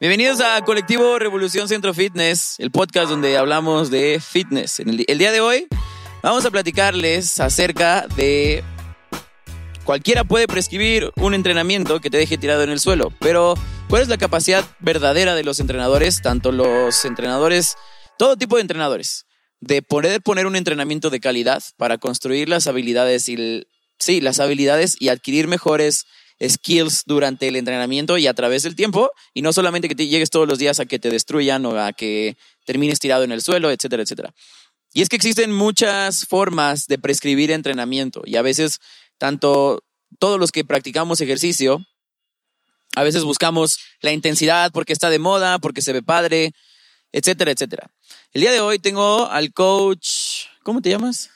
[0.00, 4.80] Bienvenidos a Colectivo Revolución Centro Fitness, el podcast donde hablamos de fitness.
[4.80, 5.68] En el, día de hoy
[6.22, 8.64] vamos a platicarles acerca de
[9.84, 13.54] cualquiera puede prescribir un entrenamiento que te deje tirado en el suelo, pero
[13.88, 17.76] ¿cuál es la capacidad verdadera de los entrenadores, tanto los entrenadores,
[18.18, 19.26] todo tipo de entrenadores,
[19.60, 23.68] de poder poner un entrenamiento de calidad para construir las habilidades y el-
[24.00, 26.06] sí, las habilidades y adquirir mejores
[26.40, 30.30] skills durante el entrenamiento y a través del tiempo y no solamente que te llegues
[30.30, 33.70] todos los días a que te destruyan o a que termines tirado en el suelo,
[33.70, 34.34] etcétera, etcétera.
[34.92, 38.80] Y es que existen muchas formas de prescribir entrenamiento y a veces
[39.18, 39.84] tanto
[40.18, 41.84] todos los que practicamos ejercicio,
[42.94, 46.52] a veces buscamos la intensidad porque está de moda, porque se ve padre,
[47.12, 47.90] etcétera, etcétera.
[48.32, 51.30] El día de hoy tengo al coach, ¿cómo te llamas?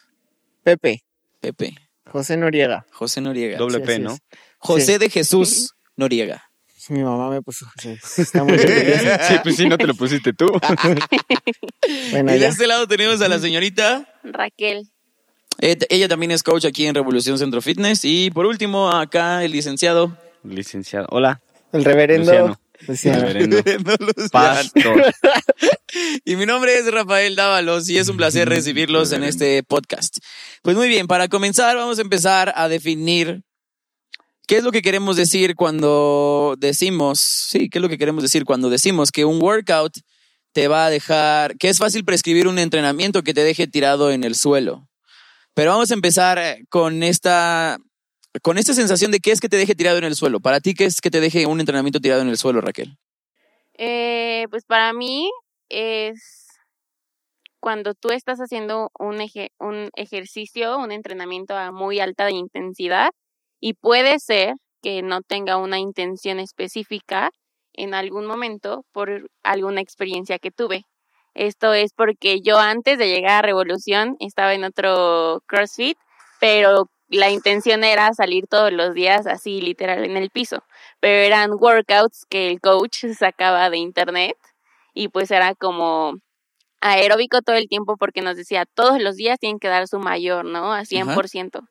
[0.62, 1.02] Pepe,
[1.40, 1.74] Pepe,
[2.06, 2.86] José Noriega.
[2.92, 3.58] José Noriega.
[3.58, 4.12] Doble Sí, P, ¿no?
[4.14, 4.20] es.
[4.58, 4.98] José Sí.
[4.98, 6.42] de Jesús Noriega.
[6.88, 7.98] Mi mamá me puso José.
[8.22, 8.58] Está muy.
[8.58, 10.46] Sí, pues sí, no te lo pusiste tú.
[12.10, 12.48] Bueno, y de ya.
[12.48, 14.08] este lado tenemos a la señorita.
[14.24, 14.88] Raquel.
[15.60, 18.04] Eh, ella también es coach aquí en Revolución Centro Fitness.
[18.04, 20.16] Y por último, acá el licenciado.
[20.44, 21.06] Licenciado.
[21.10, 21.40] Hola.
[21.72, 22.30] El reverendo.
[22.32, 22.60] Luciano.
[22.86, 23.20] Luciano.
[23.20, 23.58] Reverendo.
[24.32, 25.12] Pastor.
[26.24, 30.18] Y mi nombre es Rafael Dávalos y es un placer recibirlos en este podcast.
[30.62, 33.42] Pues muy bien, para comenzar vamos a empezar a definir
[34.46, 38.44] qué es lo que queremos decir cuando decimos, sí, qué es lo que queremos decir
[38.44, 39.92] cuando decimos que un workout
[40.52, 44.24] te va a dejar, que es fácil prescribir un entrenamiento que te deje tirado en
[44.24, 44.88] el suelo.
[45.54, 47.78] Pero vamos a empezar eh, con esta,
[48.42, 50.40] con esta sensación de qué es que te deje tirado en el suelo.
[50.40, 52.96] Para ti, ¿qué es que te deje un entrenamiento tirado en el suelo, Raquel?
[53.78, 55.30] Eh, pues para mí
[55.68, 56.46] es
[57.60, 63.10] cuando tú estás haciendo un, eje- un ejercicio, un entrenamiento a muy alta intensidad
[63.66, 67.32] y puede ser que no tenga una intención específica
[67.72, 70.84] en algún momento por alguna experiencia que tuve.
[71.34, 75.98] Esto es porque yo antes de llegar a Revolución estaba en otro CrossFit,
[76.38, 80.62] pero la intención era salir todos los días así literal en el piso
[81.00, 84.36] pero eran workouts que el coach sacaba de internet
[84.94, 86.14] y pues era como
[86.80, 90.44] aeróbico todo el tiempo porque nos decía todos los días tienen que dar su mayor,
[90.44, 90.72] ¿no?
[90.72, 91.66] A 100%.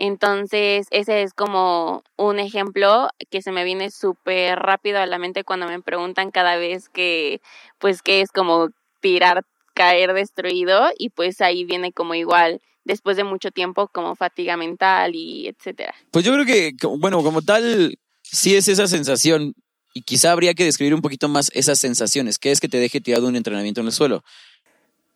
[0.00, 5.42] Entonces, ese es como un ejemplo que se me viene súper rápido a la mente
[5.42, 7.40] cuando me preguntan cada vez que,
[7.80, 8.68] pues, que es como
[9.00, 9.44] tirar,
[9.74, 15.16] caer destruido y pues ahí viene como igual después de mucho tiempo como fatiga mental
[15.16, 15.92] y etcétera.
[16.12, 19.54] Pues yo creo que, bueno, como tal, sí es esa sensación
[19.94, 22.38] y quizá habría que describir un poquito más esas sensaciones.
[22.38, 24.22] ¿Qué es que te deje tirado un entrenamiento en el suelo?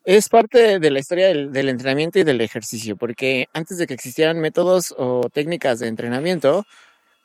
[0.05, 3.95] Es parte de la historia del, del entrenamiento y del ejercicio, porque antes de que
[3.95, 6.65] existieran métodos o técnicas de entrenamiento,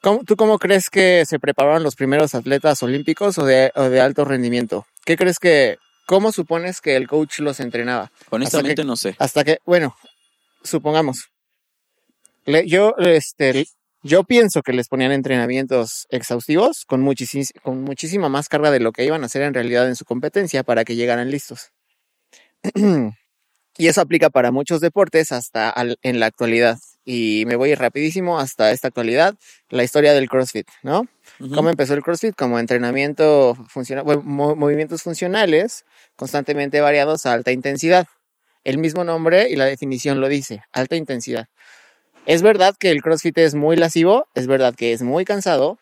[0.01, 3.99] ¿cómo- ¿tú cómo crees que se preparaban los primeros atletas olímpicos o de, o de
[3.99, 4.85] alto rendimiento?
[5.05, 8.11] ¿Qué crees que, cómo supones que el coach los entrenaba?
[8.29, 9.15] Honestamente que- no sé.
[9.17, 9.95] Hasta que, bueno,
[10.63, 11.29] supongamos.
[12.45, 13.65] Le- yo, este,
[14.03, 17.03] yo pienso que les ponían entrenamientos exhaustivos con,
[17.63, 20.61] con muchísima más carga de lo que iban a hacer en realidad en su competencia
[20.63, 21.71] para que llegaran listos.
[23.77, 26.79] y eso aplica para muchos deportes hasta al- en la actualidad.
[27.05, 29.35] Y me voy rapidísimo hasta esta actualidad,
[29.69, 31.07] la historia del CrossFit, ¿no?
[31.55, 32.35] ¿Cómo empezó el CrossFit?
[32.35, 35.85] Como entrenamiento funcional, bueno, movimientos funcionales
[36.15, 38.07] constantemente variados a alta intensidad.
[38.63, 41.47] El mismo nombre y la definición lo dice, alta intensidad.
[42.25, 45.77] Es verdad que el CrossFit es muy lascivo, es verdad que es muy cansado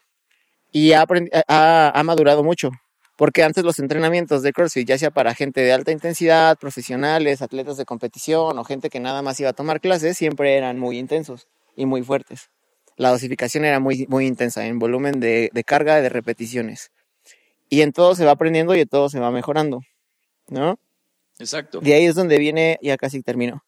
[0.71, 1.05] y ha,
[1.47, 2.71] ha, ha madurado mucho.
[3.15, 7.77] Porque antes los entrenamientos de CrossFit, ya sea para gente de alta intensidad, profesionales, atletas
[7.77, 11.47] de competición o gente que nada más iba a tomar clases, siempre eran muy intensos
[11.75, 12.49] y muy fuertes
[12.97, 16.91] la dosificación era muy, muy intensa en volumen de, de carga de repeticiones.
[17.67, 19.81] Y en todo se va aprendiendo y en todo se va mejorando,
[20.47, 20.79] ¿no?
[21.37, 21.81] Exacto.
[21.81, 23.65] De ahí es donde viene, ya casi termino,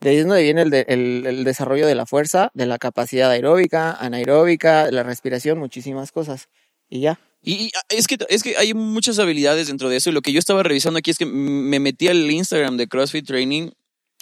[0.00, 2.78] de ahí es donde viene el, de- el, el desarrollo de la fuerza, de la
[2.78, 6.48] capacidad aeróbica, anaeróbica, de la respiración, muchísimas cosas.
[6.90, 7.18] Y ya.
[7.42, 10.32] Y, ah, es que es que hay muchas habilidades dentro de eso y lo que
[10.32, 13.70] yo estaba revisando aquí es que me metí al Instagram de CrossFit Training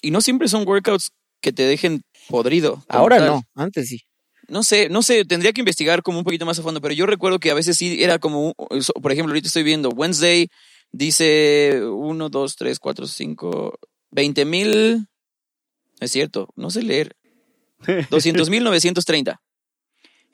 [0.03, 1.11] y no siempre son workouts
[1.41, 2.85] que te dejen podrido.
[2.89, 3.27] Ahora tal.
[3.27, 4.03] no, antes sí.
[4.49, 7.07] No sé, no sé, tendría que investigar como un poquito más a fondo, pero yo
[7.07, 10.49] recuerdo que a veces sí era como, por ejemplo, ahorita estoy viendo Wednesday,
[10.91, 13.79] dice 1, 2, 3, 4, 5,
[14.11, 15.07] 20 mil,
[16.01, 17.15] es cierto, no sé leer,
[18.11, 19.39] 200 mil 930.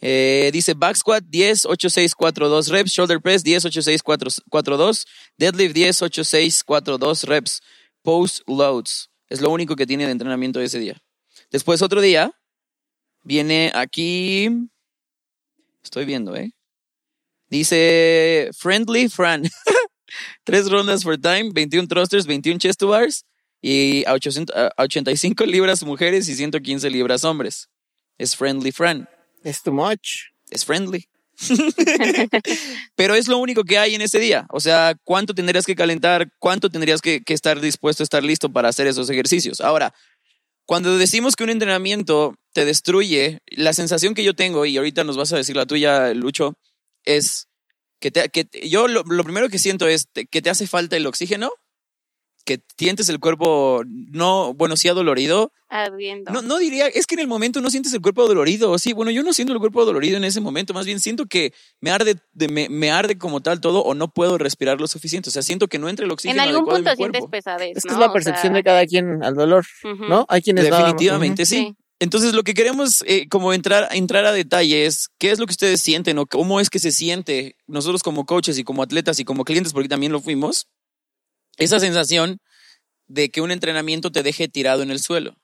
[0.06, 4.02] Eh, dice back squat 10, 8, 6, 4, 2 reps, shoulder press 10, 8, 6,
[4.02, 5.06] 4, 4, 2,
[5.38, 7.62] deadlift 10, 8, 6, 4, 2 reps,
[8.02, 9.08] post loads.
[9.30, 11.00] Es lo único que tiene de entrenamiento ese día.
[11.50, 12.38] Después otro día,
[13.22, 14.50] viene aquí,
[15.82, 16.52] estoy viendo, ¿eh?
[17.48, 19.44] Dice Friendly Fran.
[20.44, 23.24] Tres rondas for time, 21 thrusters, 21 chest to bars
[23.62, 27.70] y a, 800 a 85 libras mujeres y 115 libras hombres.
[28.18, 29.08] Es Friendly Fran.
[29.44, 30.32] Es too much.
[30.50, 31.08] Es friendly.
[32.96, 34.46] Pero es lo único que hay en ese día.
[34.50, 36.29] O sea, ¿cuánto tendrías que calentar?
[36.38, 39.61] ¿Cuánto tendrías que, estar dispuesto a estar listo para hacer esos ejercicios?
[39.61, 39.94] Ahora,
[40.67, 45.17] cuando decimos que un entrenamiento te destruye, la sensación que yo tengo, y ahorita nos
[45.17, 46.55] vas a decir la tuya, Lucho,
[47.05, 47.49] es
[48.00, 51.50] que, te- que yo lo, primero que siento es que te hace falta el oxígeno,
[52.44, 55.52] que sientes el cuerpo no, bueno, sí adolorido.
[55.69, 56.31] Ardiendo.
[56.31, 58.79] No, no diría, es que en el momento no sientes el cuerpo dolorido.
[58.79, 61.52] Sí, bueno, yo no siento el cuerpo dolorido en ese momento, más bien siento que
[61.81, 65.31] me arde, de- me, me arde como tal todo o no puedo respirar lo suficiente.
[65.31, 67.20] O sea, siento que no entra el oxígeno en algún adecuado en mi punto sientes
[67.20, 67.31] cuerpo.
[67.31, 67.76] pesadez.
[67.76, 67.94] Es que ¿no?
[67.94, 70.05] es la O percepción sea, de cada quien al dolor, ujú.
[70.05, 70.26] ¿no?
[70.29, 71.56] Hay quienes nada más- Definitivamente, sí.
[71.56, 71.75] Sí.
[72.00, 75.52] Entonces, lo que queremos eh, como entrar, entrar a detalle es qué es lo que
[75.52, 79.25] ustedes sienten o cómo es que se siente nosotros como coaches y como atletas y
[79.25, 80.67] como clientes, porque también lo fuimos,
[81.58, 82.38] esa sensación
[83.06, 85.36] de que un entrenamiento te deje tirado en el suelo.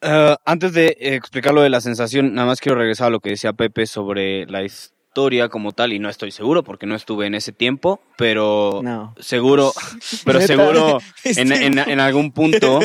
[0.00, 3.30] Eh, antes de explicar lo de la sensación, nada más quiero regresar a lo que
[3.30, 7.34] decía Pepe sobre la historia como tal, y no estoy seguro porque no estuve en
[7.34, 9.14] ese tiempo, pero No.
[9.20, 9.72] seguro,
[10.24, 12.80] pero seguro Este en, en- en algún punto,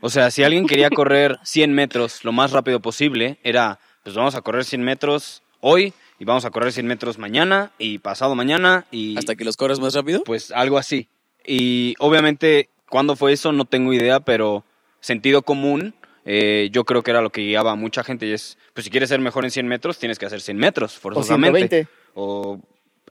[0.00, 4.36] o sea, si alguien quería correr 100 metros lo más rápido posible, era, pues vamos
[4.36, 8.86] a correr 100 metros hoy y vamos a correr 100 metros mañana y pasado mañana
[8.90, 10.22] y Hasta que los corras más rápido.
[10.24, 11.08] pues algo así.
[11.44, 13.52] Y obviamente, ¿cuándo fue eso?
[13.52, 14.64] No tengo idea, pero
[15.00, 15.94] sentido común,
[16.24, 18.90] eh, yo creo que era lo que guiaba a mucha gente y es, pues si
[18.90, 21.58] quieres ser mejor en 100 metros, tienes que hacer 100 metros, O forzosamente.
[21.58, 21.88] 120.
[22.14, 22.60] O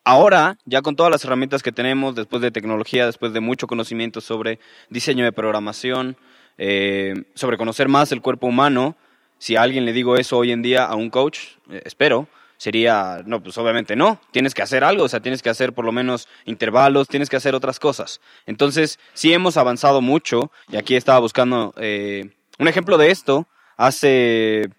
[0.06, 4.22] ahora, ya con todas las herramientas que tenemos, después de tecnología, después de mucho conocimiento
[4.22, 4.60] sobre
[4.90, 6.16] diseño de programación,
[6.58, 8.96] eh, sobre conocer más el cuerpo humano,
[9.40, 11.40] si a alguien le digo eso hoy en día a un coach,
[11.70, 12.28] eh, espero,
[12.62, 15.84] sería, no, pues obviamente no, tienes que hacer algo, o sea, tienes que hacer por
[15.84, 18.22] lo menos intervalos, tienes que hacer otras cosas.
[18.46, 22.30] Entonces, sí hemos avanzado mucho, y aquí estaba buscando eh,
[22.60, 23.48] un ejemplo de esto,
[23.78, 24.70] hace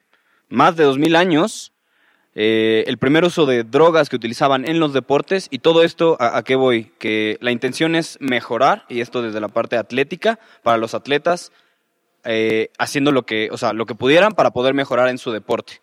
[0.49, 1.73] más de 2000 años,
[2.37, 6.39] eh, el primer uso de drogas que utilizaban en los deportes y todo esto, ¿a,
[6.39, 6.93] a qué voy?
[7.01, 11.51] Que la intención es mejorar, y esto desde la parte atlética, para los atletas,
[12.23, 15.82] eh, haciendo lo que, o sea, lo que pudieran para poder mejorar en su deporte.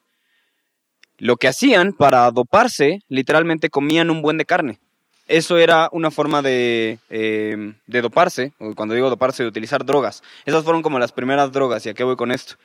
[1.20, 4.80] Lo que hacían para doparse, literalmente comían un buen de carne.
[5.28, 10.24] Eso era una forma de, eh, de doparse, cuando digo doparse, de utilizar drogas.
[10.46, 12.56] Esas fueron como las primeras drogas, y a qué voy con esto.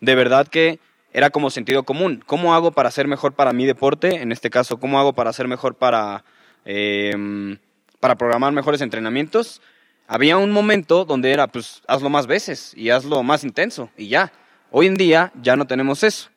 [0.00, 0.78] De verdad que
[1.12, 2.22] era como sentido común.
[2.26, 4.22] ¿Cómo hago para ser mejor para mi deporte?
[4.22, 6.24] En este caso, ¿cómo hago para ser mejor para,
[6.64, 7.56] eh,
[8.00, 9.62] para programar mejores entrenamientos?
[10.08, 14.32] Había un momento donde era, pues, hazlo más veces y hazlo más intenso y ya.
[14.70, 16.30] Hoy en día ya no tenemos eso.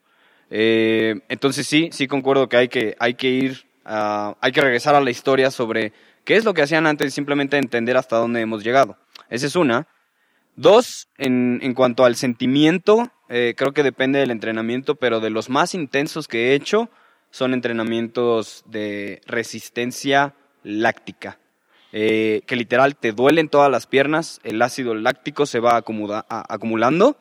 [0.50, 5.02] Eh, entonces sí, sí concuerdo que hay que, hay que ir, hay que regresar a
[5.02, 8.64] la historia sobre qué es lo que hacían antes y simplemente entender hasta dónde hemos
[8.64, 8.98] llegado.
[9.30, 9.88] Esa es una.
[10.56, 15.50] Dos, en, en cuanto al sentimiento, eh, creo que depende del entrenamiento, pero de los
[15.50, 16.90] más intensos que he hecho
[17.30, 20.34] son entrenamientos de resistencia
[20.64, 21.38] láctica.
[21.92, 27.18] eh, que literal te duelen todas las piernas, el ácido láctico se va acumulando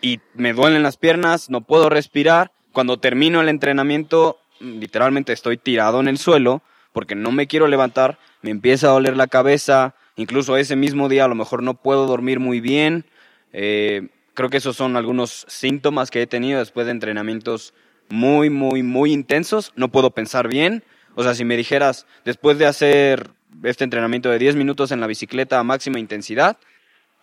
[0.00, 2.52] y me duelen las piernas, no puedo respirar.
[2.72, 8.18] Cuando termino el entrenamiento, literalmente estoy tirado en el suelo porque no me quiero levantar,
[8.42, 12.06] me empieza a doler la cabeza, incluso ese mismo día a lo mejor no puedo
[12.06, 13.04] dormir muy bien.
[13.52, 17.74] Eh, creo que esos son algunos síntomas que he tenido después de entrenamientos
[18.08, 19.72] muy, muy, muy intensos.
[19.76, 20.82] No puedo pensar bien.
[21.14, 23.30] O sea, si me dijeras, después de hacer
[23.62, 26.58] este entrenamiento de 10 minutos en la bicicleta a máxima intensidad,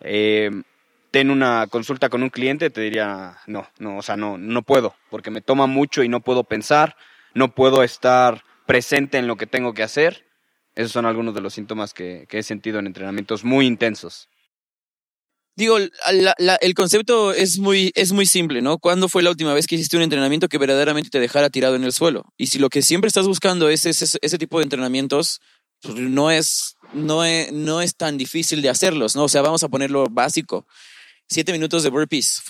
[0.00, 0.50] eh,
[1.16, 4.94] ten una consulta con un cliente, te diría, no, no, o sea, no, no puedo,
[5.08, 6.94] porque me toma mucho y no puedo pensar,
[7.32, 10.26] no puedo estar presente en lo que tengo que hacer.
[10.74, 14.28] Esos son algunos de los síntomas que, que he sentido en entrenamientos muy intensos.
[15.56, 18.76] Digo, la- la- el concepto es muy, es muy simple, ¿no?
[18.76, 21.84] ¿Cuándo fue la última vez que hiciste un entrenamiento que verdaderamente te dejara tirado en
[21.84, 22.24] el suelo?
[22.36, 25.40] Y si lo que siempre estás buscando es ese, ese tipo de entrenamientos,
[25.80, 29.24] pues no es, no, es, no es tan difícil de hacerlos, ¿no?
[29.24, 30.66] O sea, vamos a ponerlo básico.
[31.28, 32.42] Siete minutos de burpees.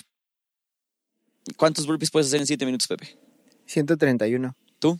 [1.55, 3.17] ¿Cuántos burpees puedes hacer en siete minutos, Pepe?
[3.65, 4.55] 131.
[4.79, 4.99] ¿Tú?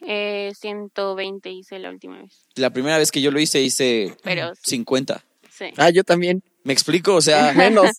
[0.00, 2.46] Eh, 120 hice la última vez.
[2.54, 4.76] La primera vez que yo lo hice, hice Pero sí.
[4.76, 5.24] 50.
[5.50, 5.66] Sí.
[5.76, 6.42] Ah, yo también.
[6.64, 7.14] ¿Me explico?
[7.14, 7.90] O sea, Menos.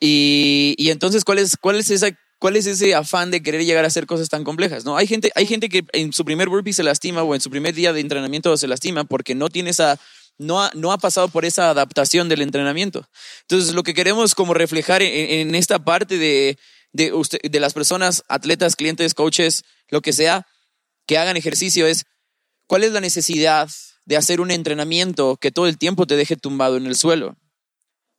[0.00, 2.08] Y, y entonces, ¿cuál es, cuál, es esa,
[2.38, 4.84] ¿cuál es ese afán de querer llegar a hacer cosas tan complejas?
[4.84, 4.96] ¿no?
[4.96, 7.74] Hay, gente, hay gente que en su primer burpee se lastima o en su primer
[7.74, 10.00] día de entrenamiento se lastima porque no tiene esa,
[10.38, 13.08] no ha, no ha pasado por esa adaptación del entrenamiento.
[13.42, 16.58] Entonces, lo que queremos como reflejar en, esta parte de,
[16.92, 17.12] de,
[17.42, 20.46] de las personas, atletas, clientes, coaches, lo que sea,
[21.06, 22.04] que hagan ejercicio es
[22.66, 23.68] cuál es la necesidad
[24.04, 27.36] de hacer un entrenamiento que todo el tiempo te deje tumbado en el suelo.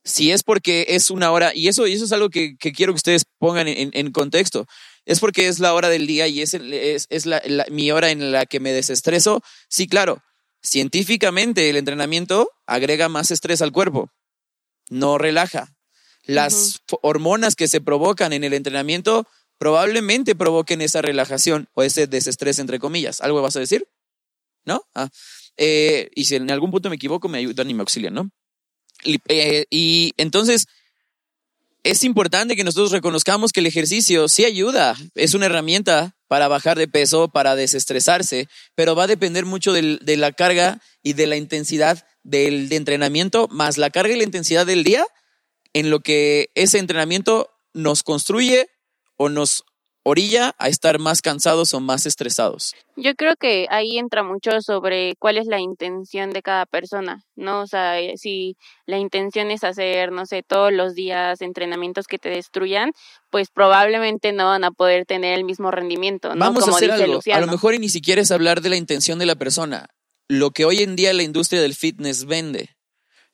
[0.04, 2.98] Si es porque es una hora, y eso, eso es algo que, que quiero que
[2.98, 4.66] ustedes pongan en, contexto,
[5.04, 8.32] es porque es la hora del día y es, es, es la, mi hora en
[8.32, 9.42] la que me desestreso.
[9.68, 10.22] Sí, claro,
[10.62, 14.10] científicamente el entrenamiento agrega más estrés al cuerpo,
[14.90, 15.74] no relaja.
[16.24, 16.98] Las uh -huh.
[17.02, 19.26] hormonas que se provocan en el entrenamiento
[19.58, 23.20] probablemente provoquen esa relajación o ese desestrés, entre comillas.
[23.20, 23.88] ¿Algo vas a decir?
[24.64, 24.86] ¿No?
[24.94, 25.08] Ah.
[25.56, 28.30] Eh, y si en algún punto me equivoco, me ayudan y me auxilian, ¿no?
[29.04, 30.66] Y, eh, y entonces,
[31.82, 36.78] es importante que nosotros reconozcamos que el ejercicio sí ayuda, es una herramienta para bajar
[36.78, 41.36] de peso, para desestresarse, pero va a depender mucho de la carga y de la
[41.36, 45.04] intensidad del de entrenamiento, más la carga y la intensidad del día,
[45.72, 48.68] en lo que ese entrenamiento nos construye
[49.16, 49.64] o nos
[50.08, 52.74] orilla a estar más cansados o más estresados.
[52.96, 57.60] Yo creo que ahí entra mucho sobre cuál es la intención de cada persona, ¿no?
[57.60, 62.18] O sea, eh, si la intención es hacer, no sé, todos los días entrenamientos que
[62.18, 62.92] te destruyan,
[63.30, 66.40] pues probablemente no van a poder tener el mismo rendimiento, ¿no?
[66.40, 67.14] Vamos Como a hacer dice algo.
[67.16, 67.42] Luciano.
[67.42, 69.88] A lo mejor y ni siquiera es hablar de la intención de la persona.
[70.28, 72.77] Lo que hoy en día la industria del fitness vende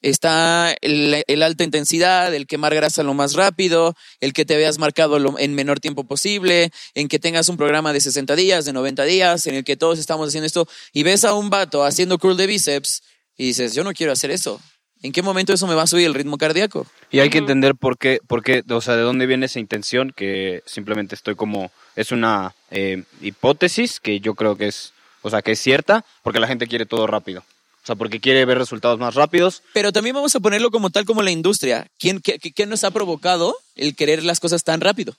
[0.04, 4.78] está el, el, alta intensidad, el quemar grasa lo más rápido, el que te veas
[4.78, 8.74] marcado lo, en menor tiempo posible, en que tengas un programa de 60 días, de
[8.74, 12.18] 90 días, en el que todos estamos haciendo esto, y ves a un vato haciendo
[12.18, 13.02] curl de bíceps
[13.38, 14.60] y dices, yo no quiero hacer eso.
[15.02, 16.86] ¿En qué momento eso me va a subir el ritmo cardíaco?
[17.10, 20.12] Y hay que entender por qué, por qué, o sea, de dónde viene esa intención,
[20.14, 24.92] que simplemente estoy como, es una eh, hipótesis que yo creo que es,
[25.22, 27.42] o sea, que es cierta, porque la gente quiere todo rápido.
[27.84, 29.62] O sea, porque quiere ver resultados más rápidos.
[29.74, 31.86] Pero también vamos a ponerlo como tal como la industria.
[31.98, 35.14] ¿Quién, qué, qué nos ha provocado el querer las cosas tan rápido?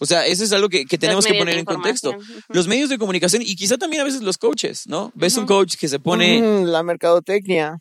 [0.00, 2.10] O sea, eso es algo que, que tenemos que poner en contexto.
[2.10, 2.42] Uh -huh.
[2.48, 5.12] Los medios de comunicación y quizá también a veces los coaches, ¿no?
[5.14, 5.40] Ves uh -huh.
[5.42, 6.42] un coach que se pone...
[6.42, 7.78] Mm, la mercadotecnia.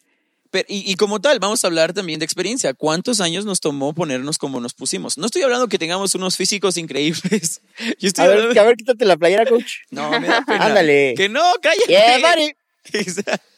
[0.52, 2.76] Pero, y, y, como tal, vamos a hablar también de experiencia.
[2.76, 5.18] ¿Cuántos años nos tomó ponernos como nos pusimos?
[5.18, 7.62] No estoy hablando que tengamos unos físicos increíbles.
[8.00, 8.62] Yo estoy a, ver, hablando...
[8.62, 9.78] a ver, quítate la playera, coach.
[9.90, 10.68] No, me da pena.
[10.68, 11.16] Ándale.
[11.18, 11.88] Que no, cállate.
[11.88, 12.54] Yeah, buddy.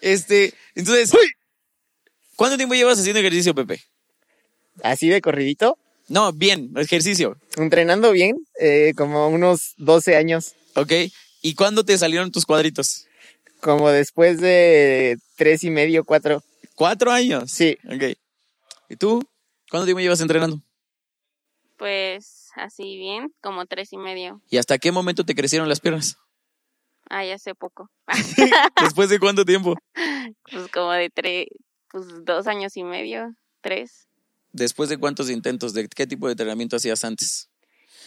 [0.00, 1.12] Este, entonces,
[2.36, 3.82] ¿cuánto tiempo llevas haciendo ejercicio, Pepe?
[4.82, 5.78] ¿Así de corridito?
[6.08, 7.36] No, bien, ejercicio.
[7.56, 10.54] Entrenando bien, eh, como unos 12 años.
[10.74, 10.92] Ok,
[11.42, 13.06] ¿y cuándo te salieron tus cuadritos?
[13.60, 16.42] Como después de tres y medio, cuatro.
[16.74, 17.50] ¿Cuatro años?
[17.50, 17.78] Sí.
[17.86, 18.16] Ok.
[18.88, 19.22] ¿Y tú?
[19.70, 20.60] ¿Cuánto tiempo llevas entrenando?
[21.76, 24.40] Pues así bien, como tres y medio.
[24.50, 26.16] ¿Y hasta qué momento te crecieron las piernas?
[27.10, 27.90] Ah, ya hace poco.
[28.80, 29.74] ¿Después de cuánto tiempo?
[30.50, 31.46] Pues como de tres,
[31.90, 34.08] pues dos años y medio, tres.
[34.52, 35.74] ¿Después de cuántos intentos?
[35.74, 37.50] ¿De qué tipo de entrenamiento hacías antes?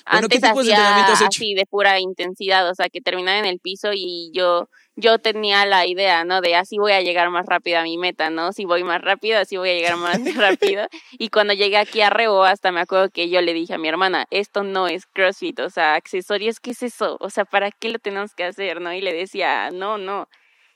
[0.05, 3.59] Bueno, antes ¿qué hacía de así de pura intensidad, o sea, que terminaba en el
[3.59, 6.41] piso y yo yo tenía la idea, ¿no?
[6.41, 8.51] De así voy a llegar más rápido a mi meta, ¿no?
[8.51, 10.87] Si voy más rápido, así voy a llegar más rápido.
[11.13, 13.87] Y cuando llegué aquí a Rebo, hasta me acuerdo que yo le dije a mi
[13.87, 17.17] hermana, esto no es CrossFit, o sea, accesorios, ¿qué es eso?
[17.19, 18.93] O sea, ¿para qué lo tenemos que hacer, no?
[18.93, 20.27] Y le decía, no, no.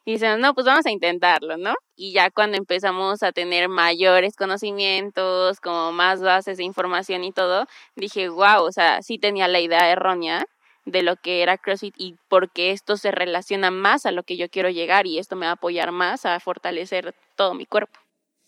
[0.05, 1.75] Y dice, no, pues vamos a intentarlo, ¿no?
[1.95, 7.65] Y ya cuando empezamos a tener mayores conocimientos, como más bases de información y todo,
[7.95, 10.45] dije, wow, o sea, sí tenía la idea errónea
[10.85, 14.49] de lo que era CrossFit y porque esto se relaciona más a lo que yo
[14.49, 17.99] quiero llegar y esto me va a apoyar más a fortalecer todo mi cuerpo.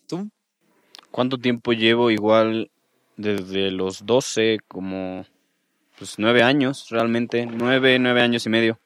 [0.06, 0.28] ¿Tú?
[1.10, 2.10] ¿Cuánto tiempo llevo?
[2.10, 2.70] Igual
[3.16, 5.24] desde los 12, como
[5.98, 8.78] pues nueve años realmente, nueve, nueve años y medio.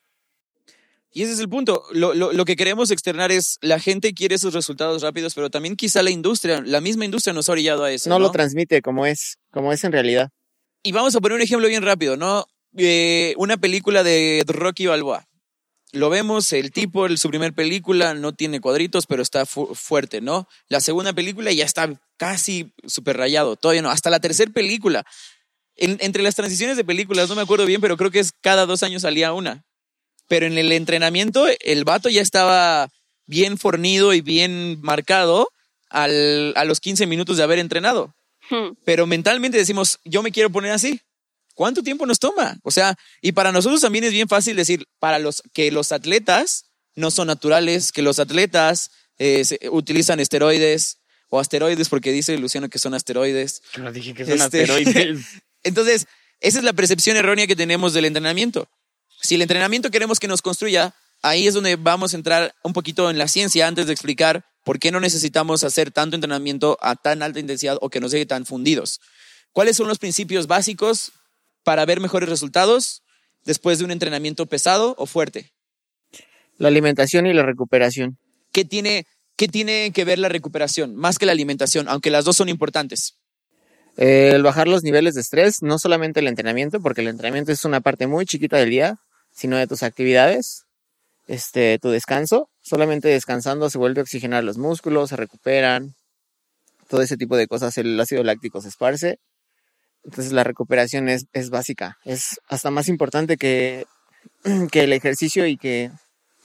[1.12, 1.82] Y ese es el punto.
[1.90, 5.74] Lo, lo, lo, que queremos externar es la gente quiere esos resultados rápidos, pero también
[5.74, 8.08] quizá la industria, la misma industria nos ha orillado a eso.
[8.08, 10.30] No, no, lo transmite como es, como es en realidad.
[10.84, 12.46] Y vamos a poner un ejemplo bien rápido, ¿no?
[12.76, 15.26] Eh, una película de Rocky Balboa.
[15.92, 20.20] Lo vemos, el tipo, el, su primer película no tiene cuadritos, pero está fu fuerte,
[20.20, 20.48] ¿no?
[20.68, 23.90] La segunda película ya está casi súper rayado, todavía no.
[23.90, 25.04] Hasta la tercera película.
[25.74, 28.66] En, entre las transiciones de películas, no me acuerdo bien, pero creo que es cada
[28.66, 29.64] dos años salía una
[30.30, 32.88] pero en el entrenamiento el vato ya estaba
[33.26, 35.50] bien fornido y bien marcado
[35.88, 38.14] al, a los 15 minutos de haber entrenado.
[38.48, 38.76] Hmm.
[38.84, 41.00] Pero mentalmente decimos, yo me quiero poner así.
[41.54, 42.58] ¿Cuánto tiempo nos toma?
[42.62, 46.66] O sea, y para nosotros también es bien fácil decir, para los que los atletas
[46.94, 52.68] no son naturales, que los atletas eh, se, utilizan esteroides o asteroides, porque dice Luciano
[52.68, 53.62] que son asteroides.
[53.74, 55.20] Yo no dije que son este, asteroides.
[55.62, 56.06] Entonces,
[56.40, 58.68] esa es la percepción errónea que tenemos del entrenamiento.
[59.20, 63.10] Si el entrenamiento queremos que nos construya, ahí es donde vamos a entrar un poquito
[63.10, 67.22] en la ciencia antes de explicar por qué no necesitamos hacer tanto entrenamiento a tan
[67.22, 69.00] alta intensidad o que nos deje tan fundidos.
[69.52, 71.12] ¿Cuáles son los principios básicos
[71.70, 73.04] para ver mejores resultados?
[73.44, 75.52] después de un entrenamiento pesado o fuerte?
[76.58, 78.18] La alimentación y la recuperación.
[78.50, 82.36] ¿Qué tiene, qué tiene que ver la recuperación más que la alimentación, aunque las dos
[82.36, 83.14] son importantes?
[83.96, 87.64] Eh, el bajar los niveles de estrés, no solamente el entrenamiento, porque el entrenamiento es
[87.64, 88.96] una parte muy chiquita del día,
[89.30, 90.64] sino de tus actividades,
[91.28, 92.50] este, tu descanso.
[92.62, 95.94] Solamente descansando se vuelve a oxigenar los músculos, se recuperan,
[96.88, 97.78] todo ese tipo de cosas.
[97.78, 99.20] El ácido láctico se esparce.
[100.04, 103.86] Entonces la recuperación es, es básica, es hasta más importante que,
[104.72, 105.90] que el ejercicio y que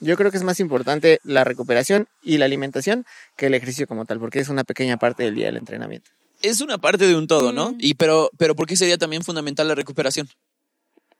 [0.00, 4.04] yo creo que es más importante la recuperación y la alimentación que el ejercicio como
[4.04, 6.10] tal, porque es una pequeña parte del día del entrenamiento.
[6.42, 7.74] Es una parte de un todo, ¿no?
[7.78, 10.28] Y pero, pero ¿por qué sería también fundamental la recuperación?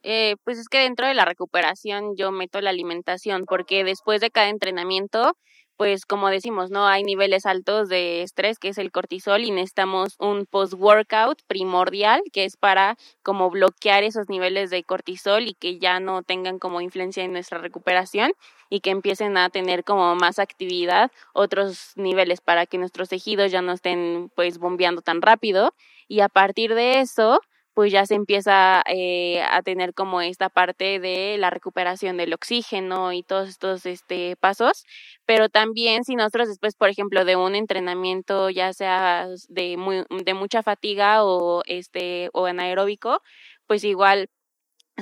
[0.03, 4.31] Eh, pues es que dentro de la recuperación yo meto la alimentación, porque después de
[4.31, 5.37] cada entrenamiento,
[5.77, 6.87] pues como decimos, ¿no?
[6.87, 12.45] Hay niveles altos de estrés, que es el cortisol, y necesitamos un post-workout primordial, que
[12.45, 17.25] es para como bloquear esos niveles de cortisol y que ya no tengan como influencia
[17.25, 18.33] en nuestra recuperación
[18.71, 23.63] y que empiecen a tener como más actividad, otros niveles para que nuestros tejidos ya
[23.63, 25.75] no estén pues bombeando tan rápido.
[26.09, 27.41] Y a partir de eso,
[27.77, 33.13] pues ya se empieza eh, a tener como esta parte de la recuperación del oxígeno
[33.13, 34.87] y todos estos este, pasos,
[35.27, 39.77] pero también si nosotros después, por ejemplo, de un entrenamiento ya sea de,
[40.25, 43.21] de mucha fatiga o, este, o anaeróbico,
[43.67, 44.31] pues igual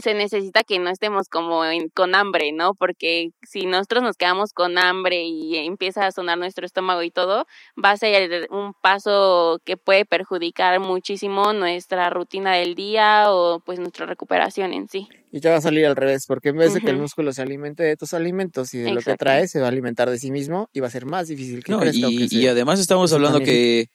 [0.01, 2.75] se necesita que no estemos como en, con hambre, ¿no?
[2.75, 7.47] Porque si nosotros nos quedamos con hambre y empieza a sonar nuestro estómago y todo,
[7.83, 13.79] va a ser un paso que puede perjudicar muchísimo nuestra rutina del día o pues
[13.79, 15.09] nuestra recuperación en sí.
[15.31, 17.43] Y te va a salir al revés, porque en vez de que el músculo se
[17.43, 20.31] alimente de tus alimentos y de lo que trae, se va a alimentar de sí
[20.31, 22.79] mismo y va a ser más difícil que No, crezca y, que y se- además
[22.81, 23.87] estamos hablando que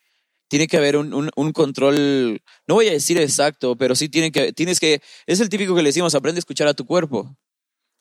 [0.50, 4.32] tiene que haber un, un- un control, no voy a decir exacto, pero sí tiene
[4.32, 7.34] que, tienes que, es el típico que le decimos, aprende a escuchar a tu cuerpo.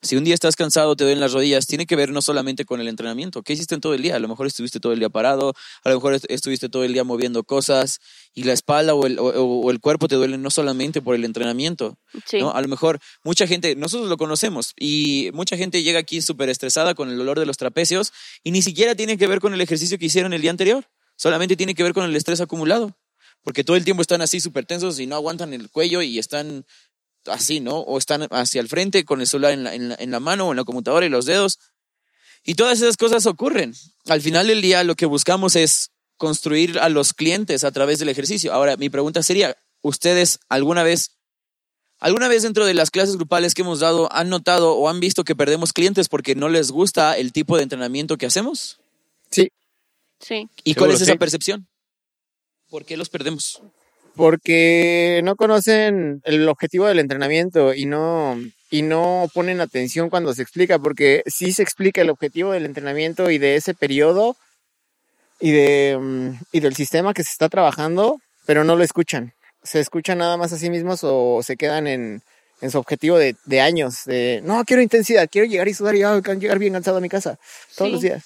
[0.01, 2.79] Si un día estás cansado, te duelen las rodillas, tiene que ver no solamente con
[2.79, 3.43] el entrenamiento.
[3.43, 4.15] ¿Qué hiciste en todo el día?
[4.15, 6.93] A lo mejor estuviste todo el día parado, a lo mejor est- estuviste todo el
[6.93, 7.99] día moviendo cosas
[8.33, 11.25] y la espalda o el, o- o el cuerpo te duelen no solamente por el
[11.25, 11.99] entrenamiento.
[12.25, 12.39] Sí.
[12.39, 12.51] ¿no?
[12.53, 16.95] A lo mejor mucha gente, nosotros lo conocemos y mucha gente llega aquí súper estresada
[16.95, 19.99] con el dolor de los trapecios y ni siquiera tiene que ver con el ejercicio
[19.99, 20.85] que hicieron el día anterior,
[21.19, 22.97] solamente tiene que ver con el estrés acumulado,
[23.43, 26.65] porque todo el tiempo están así súper tensos y no aguantan el cuello y están
[27.25, 27.79] así, ¿no?
[27.79, 31.05] O están hacia el frente con el celular en la, mano o en la computadora
[31.05, 31.59] y los dedos.
[32.45, 33.75] Y todas esas cosas ocurren.
[34.07, 38.07] Al final del día lo que buscamos es construir a los clientes a través del
[38.07, 38.53] ejercicio.
[38.53, 41.11] Ahora, mi pregunta sería, ¿ustedes alguna vez
[42.01, 45.25] ¿Alguna vez dentro de las clases grupales que hemos dado han notado o han visto
[45.25, 48.79] que perdemos clientes porque no les gusta el tipo de entrenamiento que hacemos?
[49.29, 49.51] Sí,
[50.19, 50.49] Sí.
[50.63, 51.17] ¿Y Seguro cuál es esa sí.
[51.17, 51.67] percepción?
[52.69, 53.61] ¿Por qué los perdemos?
[54.15, 58.37] porque no conocen el objetivo del entrenamiento y no,
[58.69, 63.29] y no ponen atención cuando se explica, porque sí se explica el objetivo del entrenamiento
[63.31, 64.35] y de ese periodo
[65.39, 69.31] y, de, mm, y del sistema que se está trabajando, pero no lo escuchan.
[69.63, 72.21] Se escuchan nada más a sí mismos o se quedan en,
[72.59, 76.03] en su objetivo de, de años, de no, quiero intensidad, quiero llegar y sudar y
[76.03, 77.39] ah, llegar bien cansado a mi casa
[77.77, 77.93] todos Sí.
[77.93, 78.25] los días.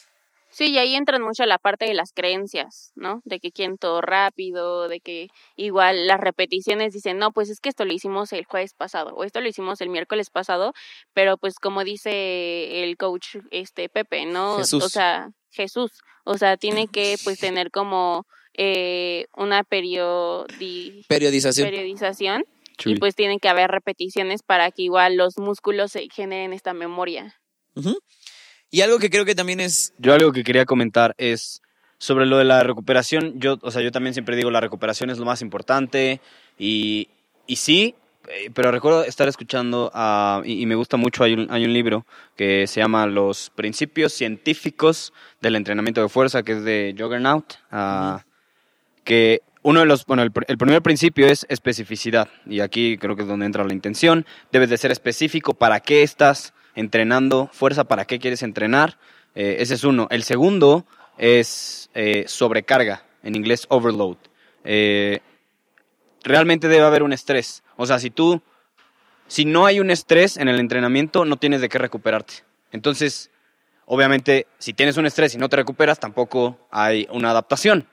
[0.54, 3.22] Sí, y ahí entran mucho la parte de las creencias, ¿no?
[3.26, 7.70] De que quieren todo rápido, de que igual las repeticiones dicen, no, pues es que
[7.70, 10.74] esto lo hicimos el jueves pasado o esto lo hicimos el miércoles pasado,
[11.14, 14.60] pero pues como dice el coach este Pepe, ¿no?
[14.60, 14.84] Jesús.
[14.84, 15.90] O sea, Jesús,
[16.24, 21.68] o sea, tiene que pues tener como eh, una periodi Periodización.
[21.68, 22.46] periodización
[22.86, 27.36] y pues tienen que haber repeticiones para que igual los músculos se generen esta memoria.
[27.76, 27.98] Ujú.
[28.74, 29.94] Y algo que creo que también es...
[30.00, 31.62] Yo algo que quería comentar es
[32.00, 33.40] sobre lo de la recuperación.
[33.40, 36.22] Yo, o sea, yo también siempre digo la recuperación es lo más importante
[36.58, 37.08] y,
[37.46, 37.94] y sí,
[38.30, 42.08] eh, pero recuerdo estar escuchando ah, y, me gusta mucho, hay un, hay un libro
[42.36, 48.24] que se llama Los principios científicos del entrenamiento de fuerza, que es de Juggernaut, ah,
[49.04, 53.28] que uno de los, bueno, el primer principio es especificidad y aquí creo que es
[53.28, 54.26] donde entra la intención.
[54.52, 58.98] Debes de ser específico para qué estás entrenando fuerza, para qué quieres entrenar.
[59.36, 60.08] Eh, ese es uno.
[60.12, 60.86] El segundo
[61.18, 64.18] es eh, sobrecarga, en inglés overload.
[64.64, 65.20] Eh,
[66.24, 67.64] realmente debe haber un estrés.
[67.76, 68.42] O sea, si tú,
[69.28, 72.44] si no hay un estrés en el entrenamiento, no tienes de qué recuperarte.
[72.72, 73.30] Entonces,
[73.86, 77.88] obviamente, si tienes un estrés y no te recuperas, tampoco hay una adaptación.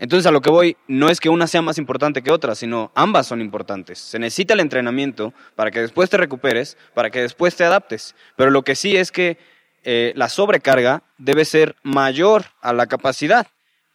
[0.00, 2.90] Entonces, a lo que voy, no es que una sea más importante que otra, sino
[2.94, 3.98] ambas son importantes.
[3.98, 8.14] Se necesita el entrenamiento para que después te recuperes, para que después te adaptes.
[8.34, 9.36] Pero lo que sí es que
[9.84, 13.46] eh, la sobrecarga debe ser mayor a la capacidad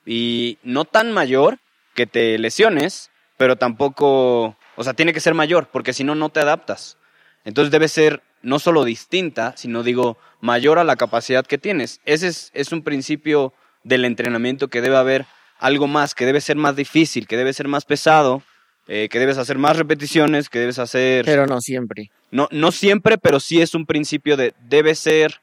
[0.06, 1.58] y no tan mayor
[1.96, 6.30] que te lesiones, pero tampoco, o sea, tiene que ser mayor, porque si no, no
[6.30, 7.00] te adaptas.
[7.46, 12.00] Entonces debe ser no solo distinta, sino digo, mayor a la capacidad que tienes.
[12.06, 15.26] Ese es, es un principio del entrenamiento que debe haber
[15.60, 18.44] algo más, que debe ser más difícil, que debe ser más pesado,
[18.88, 21.26] eh, que debes hacer más repeticiones, que debes hacer...
[21.26, 22.12] Pero no siempre.
[22.32, 25.42] No, no siempre, pero sí es un principio de debe ser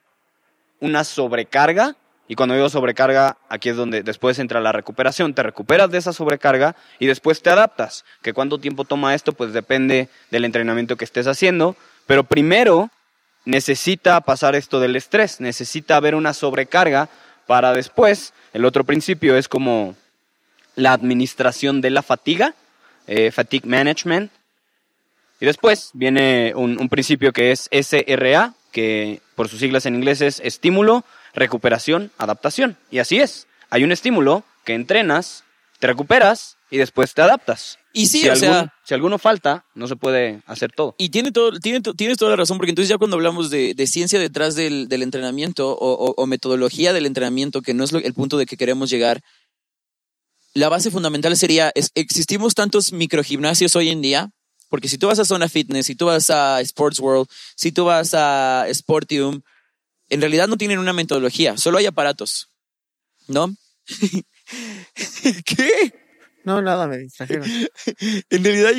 [0.81, 1.97] una sobrecarga.
[2.29, 5.35] Y cuando digo sobrecarga, aquí es donde después entra la recuperación.
[5.35, 8.05] Te recuperas de esa sobrecarga y después te adaptas.
[8.23, 11.77] Que cuánto tiempo toma esto, pues depende del entrenamiento que estés haciendo.
[12.07, 12.91] Pero primero
[13.45, 17.09] necesita pasar esto del estrés, necesita haber una sobrecarga
[17.47, 18.33] para después.
[18.53, 19.97] El otro principio es como
[20.77, 22.55] la administración de la fatiga,
[23.07, 24.31] eh, fatigue management.
[25.41, 30.21] Y después viene un, un principio que es SRA, que por sus siglas en inglés
[30.21, 31.05] es estímulo,
[31.35, 32.77] recuperación, adaptación.
[32.91, 33.47] Y así es.
[33.71, 35.45] Hay un estímulo que entrenas,
[35.81, 37.79] te recuperas y después te adaptas.
[37.93, 40.95] Y sí, si, o algún- sea, si alguno falta, no se puede hacer todo.
[40.97, 43.87] y tiene todo, tiene, tienes toda la razón, porque entonces ya cuando hablamos de, de
[43.87, 47.99] ciencia detrás del, del entrenamiento o, o- o metodología del entrenamiento, que no es lo-
[47.99, 49.21] el punto de que queremos llegar,
[50.55, 54.31] la base fundamental sería, es- existimos tantos microgimnasios hoy en día,
[54.69, 57.85] porque si tú vas a Zona Fitness, si tú vas a Sports World, si tú
[57.85, 59.43] vas a Sportium,
[60.09, 62.49] en realidad no tienen una metodología, solo hay aparatos,
[63.29, 63.55] ¿no?
[65.45, 65.93] ¿Qué?
[66.45, 67.49] No, nada, me distrajeron.
[68.31, 68.73] En realidad,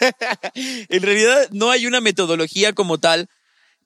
[0.54, 3.28] en realidad no hay una metodología como tal,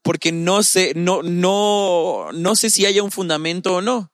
[0.03, 4.11] porque no sé, no, no, no sé si haya un fundamento o no.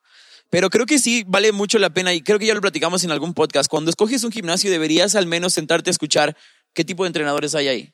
[0.50, 3.10] Pero creo que sí vale mucho la pena y creo que ya lo platicamos en
[3.10, 3.68] algún podcast.
[3.68, 6.36] Cuando escoges un gimnasio deberías al menos sentarte a escuchar
[6.72, 7.92] qué tipo de entrenadores hay ahí.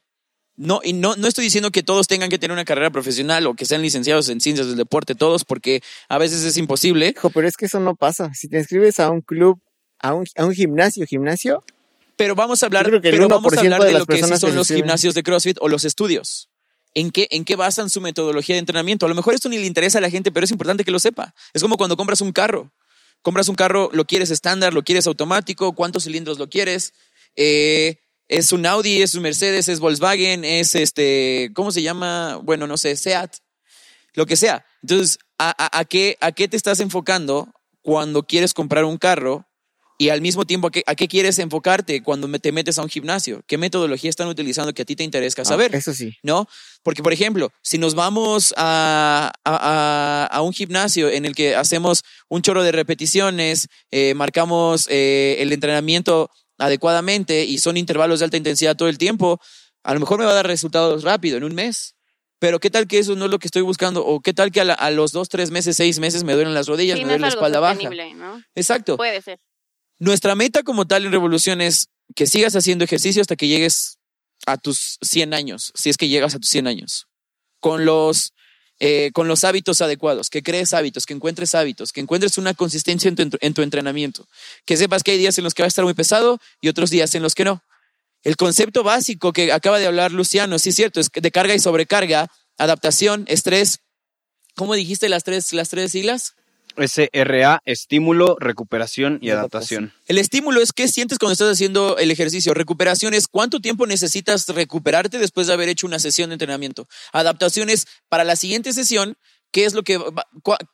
[0.57, 3.55] No, y no, no estoy diciendo que todos tengan que tener una carrera profesional o
[3.55, 7.15] que sean licenciados en ciencias del deporte, todos, porque a veces es imposible.
[7.17, 8.31] Hijo, pero es que eso no pasa.
[8.35, 9.61] Si te inscribes a un club,
[9.99, 11.65] a un, a un gimnasio, gimnasio,
[12.17, 14.55] Pero vamos a hablar, pero vamos a 1% hablar de de lo que sí son
[14.55, 16.51] los gimnasios de CrossFit o los estudios.
[16.95, 19.07] ¿En qué, ¿En qué basan su metodología de entrenamiento?
[19.07, 20.99] A lo mejor esto ni le interesa a la gente, pero es importante que lo
[20.99, 21.35] sepa.
[21.55, 22.71] Es como cuando compras un carro.
[23.23, 26.93] Compras un carro, lo quieres estándar, lo quieres automático, cuántos cilindros lo quieres.
[27.37, 32.41] Eh, es un Audi, es un Mercedes, es Volkswagen, es este, ¿cómo se llama?
[32.43, 33.37] Bueno, no sé, Seat,
[34.15, 34.65] lo que sea.
[34.83, 37.53] Entonces, ¿a, qué, ¿a qué te estás enfocando
[37.83, 39.47] cuando quieres comprar un carro
[39.99, 42.89] y al mismo tiempo, ¿a qué, a qué quieres enfocarte cuando te metes a un
[42.89, 43.43] gimnasio?
[43.47, 45.71] ¿Qué metodología están utilizando que a ti te interesa saber?
[45.75, 46.17] Ah, eso sí.
[46.23, 46.49] ¿No?
[46.83, 51.55] Porque, por ejemplo, si nos vamos a, a- a- a un gimnasio en el que
[51.55, 58.25] hacemos un chorro de repeticiones, eh, marcamos eh, el entrenamiento adecuadamente y son intervalos de
[58.25, 59.41] alta intensidad todo el tiempo,
[59.85, 61.95] a lo mejor me va a dar resultados rápido, en un mes.
[62.39, 64.61] Pero qué tal que eso no es lo que estoy buscando, o qué tal que
[64.61, 67.11] a, la- a los dos, tres meses, seis meses me duelen las rodillas, Sí, me
[67.13, 67.91] duele la espalda baja.
[68.17, 68.43] ¿no?
[68.57, 68.97] Exacto.
[68.97, 69.39] Puede ser.
[70.03, 71.87] Nuestra meta como tal en Revolución es
[72.17, 73.99] que sigas haciendo ejercicio hasta que llegues
[74.47, 77.07] a tus 100 años, si es que llegas a tus 100 años,
[77.61, 78.33] con los,
[78.81, 83.11] eh, con los hábitos adecuados, que crees hábitos, que encuentres hábitos, que encuentres una consistencia
[83.11, 84.27] en tu, en tu entrenamiento,
[84.65, 86.91] que sepas que hay días en los que va a estar muy pesado y otros
[86.91, 87.63] días en los que no.
[88.25, 91.61] El concepto básico que acaba de hablar Luciano, sí es cierto, es de carga y
[91.61, 93.79] sobrecarga, adaptación, estrés.
[94.57, 96.35] ¿Cómo dijiste las tres, las tres siglas?
[96.77, 99.93] SRA, estímulo, recuperación y adaptación.
[100.07, 102.55] El estímulo es qué sientes cuando estás haciendo el ejercicio.
[102.55, 106.89] Recuperación es cuánto tiempo necesitas recuperarte después de haber hecho una sesión de entrenamiento.
[107.13, 109.17] Adaptación es para la siguiente sesión,
[109.53, 110.01] qué es lo que,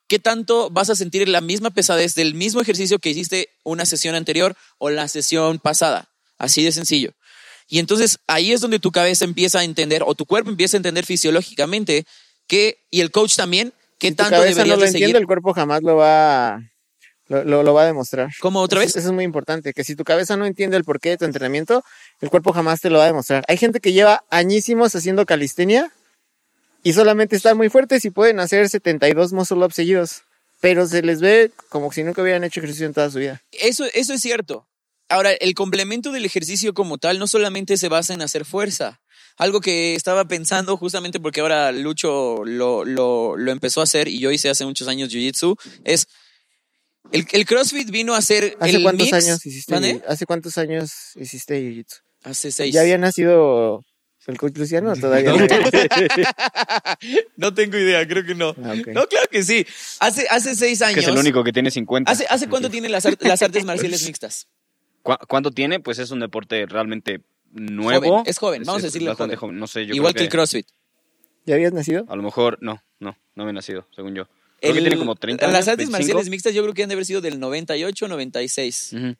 [0.07, 4.15] qué tanto vas a sentir la misma pesadez del mismo ejercicio que hiciste una sesión
[4.15, 6.09] anterior o la sesión pasada.
[6.39, 7.13] Así de sencillo.
[7.69, 10.79] Y entonces ahí es donde tu cabeza empieza a entender o tu cuerpo empieza a
[10.79, 12.07] entender fisiológicamente
[12.47, 15.17] que, y el coach también, qué Si tu tanto cabeza no lo seguir.
[15.17, 16.61] el cuerpo jamás lo va,
[17.27, 18.31] lo, lo- lo va a demostrar.
[18.41, 18.91] ¿Cómo otra vez?
[18.91, 21.25] Eso, eso es muy importante, que si tu cabeza no entiende el porqué de tu
[21.25, 21.85] entrenamiento,
[22.21, 23.45] el cuerpo jamás te lo va a demostrar.
[23.49, 25.91] Hay gente que lleva añísimos haciendo calistenia
[26.83, 30.23] y solamente están muy fuertes y pueden hacer 72 muscle ups seguidos,
[30.61, 33.43] pero se les ve como si nunca hubieran hecho ejercicio en toda su vida.
[33.53, 34.67] Eso, eso es cierto.
[35.11, 39.01] Ahora, el complemento del ejercicio como tal no solamente se basa en hacer fuerza.
[39.38, 44.18] Algo que estaba pensando justamente porque ahora Lucho lo, lo, lo empezó a hacer y
[44.18, 46.07] yo hice hace muchos años Jiu-Jitsu, es
[47.12, 49.74] el, el CrossFit vino a ser ¿Hace el cuántos mix- años hiciste?
[49.74, 52.01] Jiu- ¿Hace cuántos años hiciste jiu-jitsu?
[52.24, 52.74] Hace seis.
[52.74, 53.85] ¿Ya había nacido
[54.27, 55.46] el coach Luciano o todavía no?
[57.37, 58.51] no tengo idea, creo que no.
[58.62, 58.74] Ah.
[58.74, 59.66] No, claro que sí.
[60.01, 60.94] Hace, hace seis años.
[60.96, 62.11] Que es el único que tiene 50.
[62.11, 64.48] ¿Hace, ¿Hace cuánto tienen las, las artes marciales mixtas?
[65.03, 65.81] ¿Cu- ¿Cuánto tiene?
[65.81, 67.20] Pues es un deporte realmente
[67.53, 68.07] nuevo.
[68.09, 69.51] Joven, es joven, vamos a decirle bastante joven.
[69.55, 69.61] joven.
[69.61, 70.67] No sé, yo Igual que el CrossFit.
[71.47, 72.05] ¿Ya habías nacido?
[72.09, 74.29] A lo mejor, no, no, no me he nacido, según yo.
[74.61, 75.53] Creo que tiene como 30 años.
[75.53, 75.93] Las artes 25.
[75.99, 78.91] marciales mixtas yo creo que han de haber sido del 98, 96.
[78.93, 79.17] Ujú.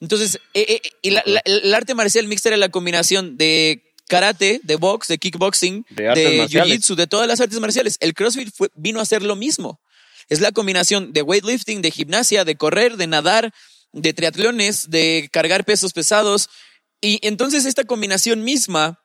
[0.00, 4.60] Entonces, eh, eh, y la- la- el arte marcial mixta era la combinación de karate,
[4.64, 7.96] de box, de kickboxing, De jiu-jitsu, de todas las artes marciales.
[8.00, 9.80] El CrossFit fue- vino a hacer lo mismo.
[10.28, 13.52] Es la combinación de weightlifting, de gimnasia, de correr, de nadar,
[13.92, 16.48] de triatlones, de cargar pesos pesados.
[17.00, 19.02] Y entonces esta combinación misma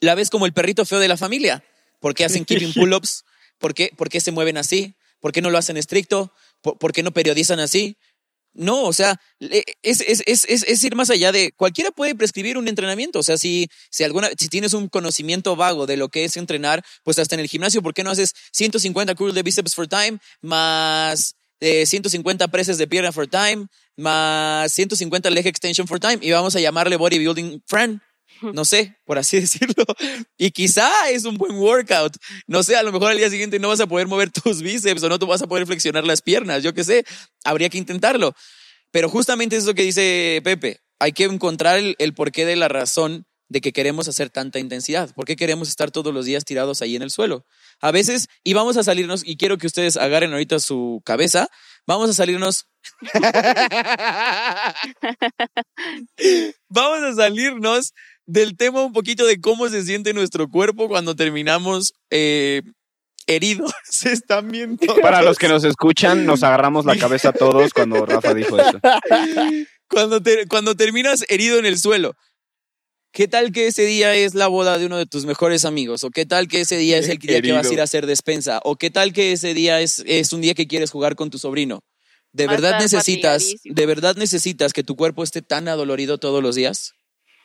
[0.00, 1.64] la ves como el perrito feo de la familia.
[2.00, 3.24] ¿Por qué hacen keeping pull-ups?
[3.58, 4.94] ¿Por qué, ¿Por qué se mueven así?
[5.20, 6.32] ¿Por qué no lo hacen estricto?
[6.60, 7.96] ¿Por, por qué no periodizan así?
[8.54, 12.58] No, o sea, es, es, es, es, es ir más allá de cualquiera puede prescribir
[12.58, 13.18] un entrenamiento.
[13.18, 16.84] O sea, si, si alguna, si tienes un conocimiento vago de lo que es entrenar,
[17.04, 20.18] pues hasta en el gimnasio, ¿por qué no haces 150 curls de bíceps for time
[20.40, 23.66] más eh, 150 presses de pierna for time
[23.98, 28.00] más 150 leg extension for time y vamos a llamarle bodybuilding friend?
[28.40, 29.84] No sé, por así decirlo.
[30.36, 32.16] Y quizá es un buen workout.
[32.46, 35.02] No sé, a lo mejor al día siguiente no vas a poder mover tus bíceps
[35.02, 36.62] o no te vas a poder flexionar las piernas.
[36.62, 37.04] Yo qué sé,
[37.44, 38.34] habría que intentarlo.
[38.90, 40.80] Pero justamente es lo que dice Pepe.
[40.98, 45.12] Hay que encontrar el, el porqué de la razón de que queremos hacer tanta intensidad.
[45.14, 47.46] ¿Por qué queremos estar todos los días tirados ahí en el suelo?
[47.80, 51.48] A veces, y vamos a salirnos, y quiero que ustedes agarren ahorita su cabeza,
[51.86, 52.66] vamos a salirnos.
[56.68, 57.92] vamos a salirnos
[58.26, 62.62] del tema un poquito de cómo se siente nuestro cuerpo cuando terminamos eh,
[63.26, 63.72] heridos.
[63.84, 64.94] Se están viendo.
[65.00, 68.78] Para los que nos escuchan, nos agarramos la cabeza todos cuando Rafa dijo eso.
[69.88, 72.14] cuando, te- cuando terminas herido en el suelo.
[73.12, 76.04] ¿Qué tal que ese día es la boda de uno de tus mejores amigos?
[76.04, 78.06] ¿O qué tal que ese día es el día que vas a ir a hacer
[78.06, 78.60] despensa?
[78.64, 81.38] ¿O qué tal que ese día es, es un día que quieres jugar con tu
[81.38, 81.82] sobrino?
[82.32, 86.92] ¿De verdad necesitas, de verdad necesitas que tu cuerpo esté tan adolorido todos los días?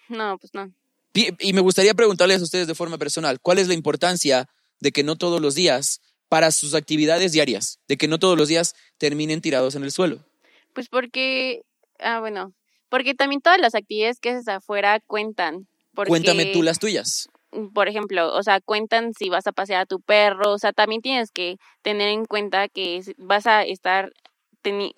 [0.10, 0.74] No, pues no.
[1.14, 4.50] Y, y me gustaría preguntarles a ustedes de forma personal, ¿cuál es la importancia
[4.82, 8.48] de que no todos los días, para sus actividades diarias, de que no todos los
[8.48, 10.26] días terminen tirados en el suelo?
[10.74, 11.62] Pues porque,
[12.00, 12.54] ah, bueno,
[12.94, 15.66] porque también todas las actividades que haces afuera cuentan.
[15.96, 17.28] Porque, Cuéntame tú las tuyas.
[17.74, 21.02] por ejemplo, o sea, cuentan si vas a pasear a tu perro, o sea, también
[21.02, 24.12] tienes que tener en cuenta que vas a estar,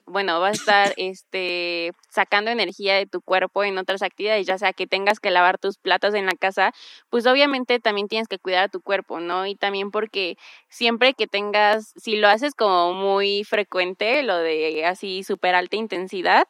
[0.06, 4.74] bueno, vas a estar, este, sacando energía de tu cuerpo en otras actividades, ya sea
[4.74, 6.74] que tengas que lavar tus platos en la casa,
[7.10, 9.48] pues obviamente también tienes que cuidar a tu cuerpo, ¿no?
[9.48, 10.36] Y también porque
[10.68, 16.46] siempre que tengas, si lo haces como muy frecuente, lo de así súper alta intensidad,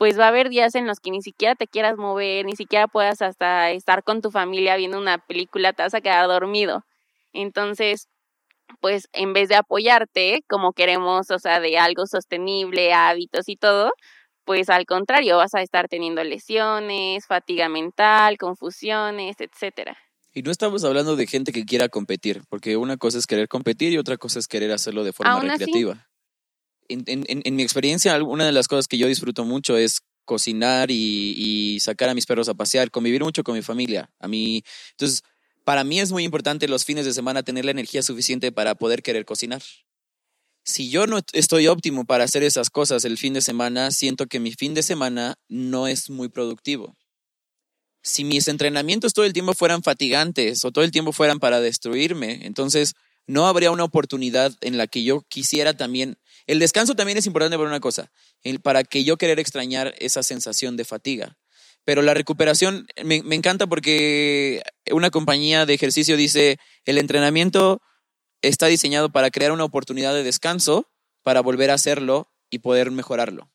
[0.00, 2.88] pues va a haber días en los que ni siquiera te quieras mover, ni siquiera
[2.88, 6.86] puedas hasta estar con tu familia viendo una película, te vas a quedar dormido.
[7.34, 8.08] Entonces,
[8.80, 13.92] pues en vez de apoyarte, como queremos, o sea, de algo sostenible, hábitos y todo,
[14.46, 19.98] pues al contrario, vas a estar teniendo lesiones, fatiga mental, confusiones, etcétera.
[20.32, 23.92] Y no estamos hablando de gente que quiera competir, porque una cosa es querer competir
[23.92, 26.08] y otra cosa es querer hacerlo de forma Aún recreativa.
[27.06, 30.90] En- en- en mi experiencia, una de las cosas que yo disfruto mucho es cocinar
[30.90, 31.34] y,
[31.76, 34.10] y sacar a mis perros a pasear, convivir mucho con mi familia.
[34.20, 35.22] A mí, entonces,
[35.64, 39.02] para mí es muy importante los fines de semana tener la energía suficiente para poder
[39.02, 39.62] querer cocinar.
[40.64, 44.40] Si yo no estoy óptimo para hacer esas cosas el fin de semana, siento que
[44.40, 46.96] mi fin de semana no es muy productivo
[48.02, 52.46] si mis entrenamientos todo el tiempo fueran fatigantes o todo el tiempo fueran para destruirme,
[52.46, 52.94] entonces
[53.26, 56.16] no habría una oportunidad en la que yo quisiera también.
[56.50, 58.10] El descanso también es importante por una cosa,
[58.64, 61.38] para que yo querer extrañar esa sensación de fatiga.
[61.84, 64.60] Pero la recuperación me, encanta porque
[64.90, 67.80] una compañía de ejercicio dice, el entrenamiento
[68.42, 70.90] está diseñado para crear una oportunidad de descanso
[71.22, 73.48] para volver a hacerlo y poder mejorarlo,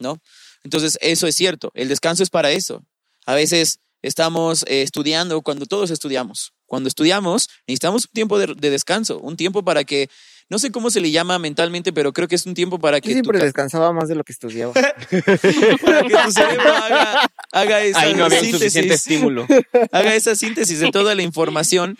[0.00, 0.20] ¿no?
[0.64, 2.84] Entonces, eso es cierto, el descanso es para eso.
[3.24, 6.54] A veces estamos eh, estudiando cuando todos estudiamos.
[6.66, 10.10] Cuando estudiamos, necesitamos un tiempo de descanso, un tiempo para que,
[10.52, 13.08] no sé cómo se le llama mentalmente, pero creo que es un tiempo para que,
[13.08, 14.72] tu, siempre ca- descansaba más de lo que estudiaba.
[14.74, 14.92] para
[16.02, 19.46] que tu cerebro haga, haga esa Ahí no había un suficiente síntesis, estímulo.
[19.90, 21.96] haga esa síntesis de toda la información.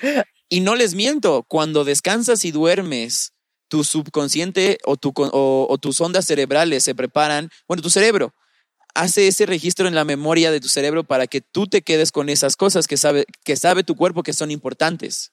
[0.50, 3.32] Y no les miento, cuando descansas y duermes,
[3.68, 8.34] tu subconsciente o, tu, con- o, o tus ondas cerebrales se preparan, bueno, tu cerebro
[8.94, 12.28] hace ese registro en la memoria de tu cerebro para que tú te quedes con
[12.28, 15.32] esas cosas que sabe, que sabe tu cuerpo que son importantes.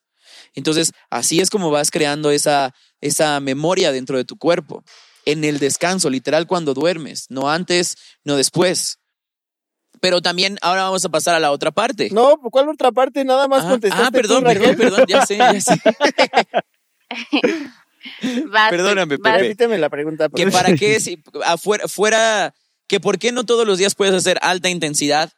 [0.55, 4.83] Entonces, así es como vas creando esa, esa memoria dentro de tu cuerpo,
[5.25, 8.97] en el descanso, literal cuando duermes, no antes, no después.
[10.01, 12.09] Pero también ahora vamos a pasar a la otra parte.
[12.11, 13.25] No, ¿cuál otra parte?
[13.25, 14.05] Nada más Ah, contestaste.
[14.05, 15.73] ah, perdón, tú, perdón, perdón, ya sé, ya sé.
[18.47, 19.43] Vas, Perdóname, vas- Pepe.
[19.43, 20.29] Repíteme la pregunta.
[20.29, 22.53] que por para qué, si afuera, fuera,
[22.87, 25.31] que por qué no todos los días puedes hacer alta intensidad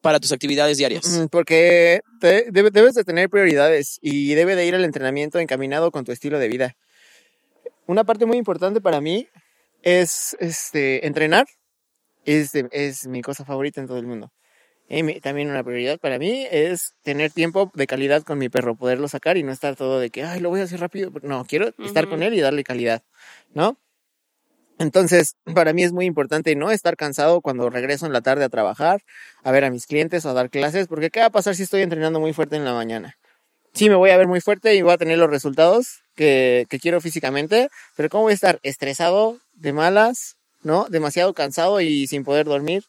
[0.00, 1.04] para tus actividades diarias.
[1.06, 5.90] Mm, Porque te- debe- debes de tener prioridades y debe de ir el entrenamiento encaminado
[5.90, 6.76] con tu estilo de vida.
[7.86, 9.28] Una parte muy importante para mí
[9.82, 11.46] es este, entrenar.
[12.24, 14.30] Es, de- es mi cosa favorita en todo el mundo.
[14.90, 18.74] Y mi- también una prioridad para mí es tener tiempo de calidad con mi perro,
[18.76, 21.10] poderlo sacar y no estar todo de que, ay, lo voy a hacer rápido.
[21.22, 23.02] No, quiero estar con él y darle calidad,
[23.54, 23.78] ¿no?
[24.78, 28.48] Entonces, para mí es muy importante no estar cansado cuando regreso en la tarde a
[28.48, 29.02] trabajar,
[29.42, 31.64] a ver a mis clientes o a dar clases, porque ¿qué va a pasar si
[31.64, 33.16] estoy entrenando muy fuerte en la mañana?
[33.74, 36.78] Sí, me voy a ver muy fuerte y voy a tener los resultados que, que
[36.78, 40.86] quiero físicamente, pero ¿cómo voy a estar estresado, de malas, ¿no?
[40.88, 42.84] Demasiado cansado y sin poder dormir.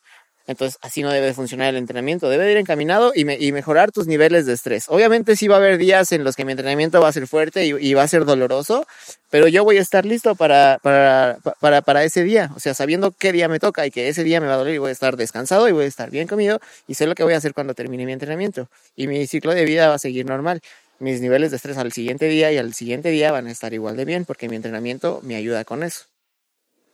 [0.50, 2.28] Entonces, así no debe de funcionar el entrenamiento.
[2.28, 4.86] Debe de ir encaminado y, me- y mejorar tus niveles de estrés.
[4.88, 7.68] Obviamente sí va a haber días en los que mi entrenamiento va a ser fuerte
[7.68, 8.88] y, y va a ser doloroso,
[9.30, 12.50] pero yo voy a estar listo para, para, para, para ese día.
[12.56, 14.74] O sea, sabiendo qué día me toca y que ese día me va a doler
[14.74, 17.24] y voy a estar descansado y voy a estar bien comido y sé lo que
[17.24, 18.70] voy a hacer cuando termine mi entrenamiento.
[18.96, 20.62] Y mi ciclo de vida va a seguir normal.
[20.98, 23.96] Mis niveles de estrés al siguiente día y al siguiente día van a estar igual
[23.98, 26.06] de bien porque mi entrenamiento me ayuda con eso.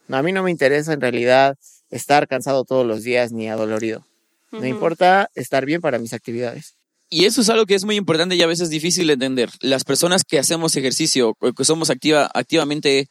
[0.08, 1.58] No, a mí no me interesa en realidad
[1.98, 4.06] estar cansado todos los días ni adolorido.
[4.52, 4.68] Me Ujú.
[4.68, 6.76] importa estar bien para mis actividades.
[7.10, 9.50] Y eso es algo que es muy importante y a veces difícil de entender.
[9.60, 13.08] Las personas que hacemos ejercicio, que somos activa, activamente,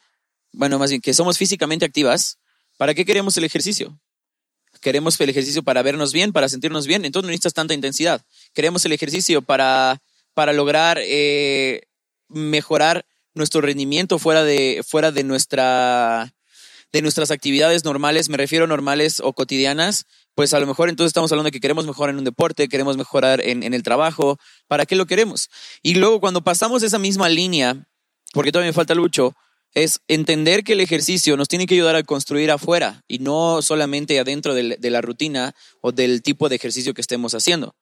[0.52, 2.38] bueno, más bien, que somos físicamente activas,
[2.76, 3.98] ¿para qué queremos el ejercicio?
[4.80, 8.20] Queremos el ejercicio para vernos bien, para sentirnos bien, entonces no necesitas tanta intensidad.
[8.52, 10.02] Queremos el ejercicio para,
[10.34, 11.82] para lograr eh,
[12.28, 16.34] mejorar nuestro rendimiento fuera de, fuera de nuestra
[16.94, 21.32] de nuestras actividades normales, me refiero normales o cotidianas, pues a lo mejor entonces estamos
[21.32, 24.86] hablando de que queremos mejorar en un deporte, queremos mejorar en, en el trabajo, ¿para
[24.86, 25.50] qué lo queremos?
[25.82, 27.88] Y luego cuando pasamos esa misma línea,
[28.32, 29.34] porque todavía me falta mucho,
[29.74, 34.20] es entender que el ejercicio nos tiene que ayudar a construir afuera y no solamente
[34.20, 37.74] adentro de la rutina o del tipo de ejercicio que estemos haciendo.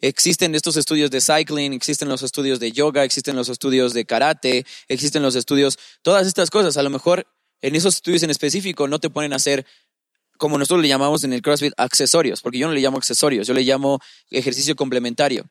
[0.00, 4.66] Existen estos estudios de cycling, existen los estudios de yoga, existen los estudios de karate,
[4.88, 6.76] existen los estudios, todas estas cosas.
[6.76, 7.26] A lo mejor
[7.62, 9.66] en esos estudios en específico no te ponen a hacer,
[10.38, 13.54] como nosotros le llamamos en el CrossFit, accesorios, porque yo no le llamo accesorios, yo
[13.54, 15.48] le llamo ejercicio complementario,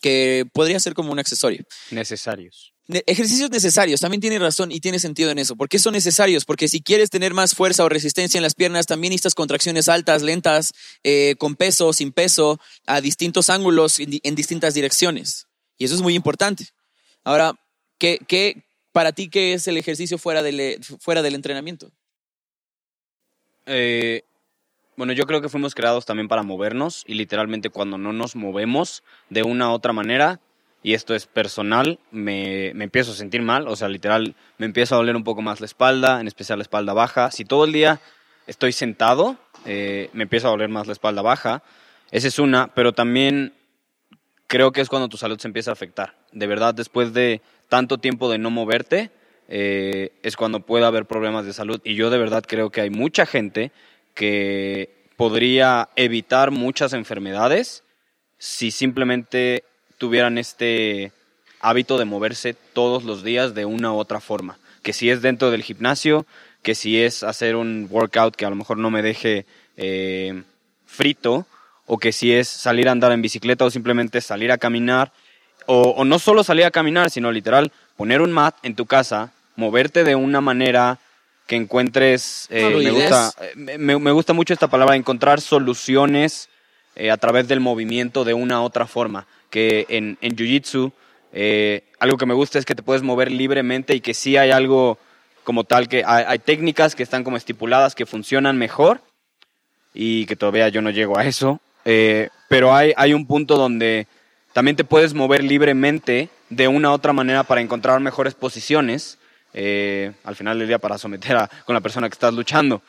[0.00, 1.64] que podría ser como un accesorio.
[1.90, 2.72] Necesarios.
[2.86, 5.54] Ne- ejercicios necesarios, también tiene razón y tiene sentido en eso.
[5.56, 6.44] ¿Por qué son necesarios?
[6.44, 10.22] Porque si quieres tener más fuerza o resistencia en las piernas, también necesitas contracciones altas,
[10.22, 10.72] lentas,
[11.04, 15.46] eh, con peso, sin peso, a distintos ángulos, en, di- en distintas direcciones.
[15.78, 16.68] Y eso es muy importante.
[17.22, 17.54] Ahora,
[17.98, 21.90] ¿qué, qué, para ti, qué es el ejercicio fuera del, eh, fuera del entrenamiento?
[23.66, 24.22] Eh,
[24.96, 29.02] bueno, yo creo que fuimos creados también para movernos y literalmente cuando no nos movemos
[29.28, 30.40] de una u otra manera,
[30.82, 34.94] y esto es personal, me, me empiezo a sentir mal, o sea, literal, me empieza
[34.94, 37.30] a doler un poco más la espalda, en especial la espalda baja.
[37.30, 38.00] Si todo el día
[38.46, 41.62] estoy sentado, eh, me empieza a doler más la espalda baja.
[42.10, 43.52] Esa es una, pero también
[44.46, 46.16] creo que es cuando tu salud se empieza a afectar.
[46.32, 49.10] De verdad, después de tanto tiempo de no moverte,
[49.48, 51.80] eh, es cuando puede haber problemas de salud.
[51.84, 53.72] Y yo de verdad creo que hay mucha gente
[54.12, 57.82] que podría evitar muchas enfermedades
[58.38, 59.64] si simplemente
[59.96, 61.12] tuvieran este
[61.60, 64.58] hábito de moverse todos los días de una u otra forma.
[64.82, 66.26] Que si es dentro del gimnasio,
[66.62, 70.42] que si es hacer un workout que a lo mejor no me deje eh,
[70.86, 71.46] frito,
[71.86, 75.12] o que si es salir a andar en bicicleta o simplemente salir a caminar,
[75.72, 79.32] o, o no solo salir a caminar, sino literal poner un mat en tu casa,
[79.54, 80.98] moverte de una manera
[81.46, 86.48] que encuentres, eh, me, gusta, eh, me, me gusta mucho esta palabra, encontrar soluciones
[86.96, 90.90] eh, a través del movimiento de una u otra forma, que en, en Jiu-Jitsu
[91.32, 94.50] eh, algo que me gusta es que te puedes mover libremente y que sí hay
[94.50, 94.98] algo
[95.44, 99.00] como tal, que hay, hay técnicas que están como estipuladas, que funcionan mejor
[99.94, 101.60] y que todavía yo no llego a eso,
[102.48, 104.08] pero hay, hay un punto donde
[104.52, 109.18] también te puedes mover libremente de una u otra manera para encontrar mejores posiciones,
[109.52, 112.82] eh, al final del día para someter a, con la persona que estás luchando.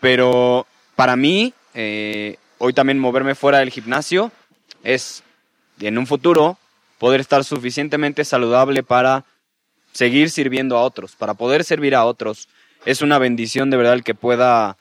[0.00, 4.30] Pero para mí, eh, hoy también moverme fuera del gimnasio
[4.84, 5.22] es,
[5.80, 6.58] en un futuro,
[6.98, 9.24] poder estar suficientemente saludable para
[9.92, 12.48] seguir sirviendo a otros, para poder servir a otros.
[12.84, 14.76] Es una bendición de verdad el que pueda,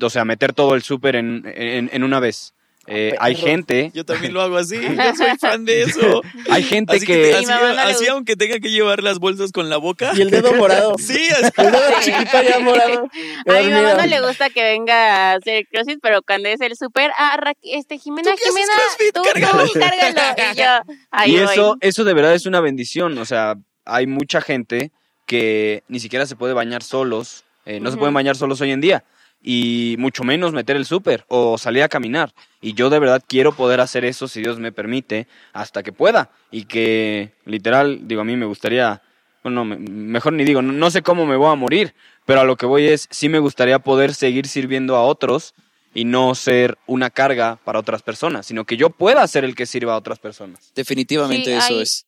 [0.00, 2.54] o sea, meter todo el súper en, en, en una vez.
[2.88, 6.20] Eh, hay gente, Yo también lo hago así, yo soy fan de eso.
[6.50, 10.10] hay gente Así, que, así, aunque tenga que llevar las bolsas con la boca.
[10.16, 10.96] Y el dedo morado.
[10.98, 11.50] Sí, así.
[11.58, 13.08] El dedo chiquito ya morado.
[13.46, 16.76] A mi mamá no le gusta que venga a hacer crossfit, pero cuando es el
[16.76, 19.14] súper, ah, Ra- este, Jimena, ¿Tú qué haces Jimena, CrossFit?
[19.14, 19.64] tú, Cárgalo.
[19.72, 20.52] tú, cárgalo.
[20.52, 21.52] Y yo, ahí y voy.
[21.52, 23.16] eso, eso de verdad es una bendición.
[23.18, 23.54] O sea,
[23.84, 24.90] hay mucha gente
[25.26, 27.44] que ni siquiera se puede bañar solos.
[27.64, 29.04] eh, no se pueden bañar solos hoy en día.
[29.42, 32.32] Y mucho menos meter el súper o salir a caminar.
[32.60, 36.30] Y yo de verdad quiero poder hacer eso si Dios me permite, hasta que pueda.
[36.50, 39.02] Y que literal, digo, a mí me gustaría,
[39.42, 42.44] bueno, me- mejor ni digo, no, no sé cómo me voy a morir, pero a
[42.44, 45.54] lo que voy es, sí me gustaría poder seguir sirviendo a otros
[45.92, 49.66] y no ser una carga para otras personas, sino que yo pueda ser el que
[49.66, 50.72] sirva a otras personas.
[50.74, 52.06] Definitivamente Sí, eso hay- es.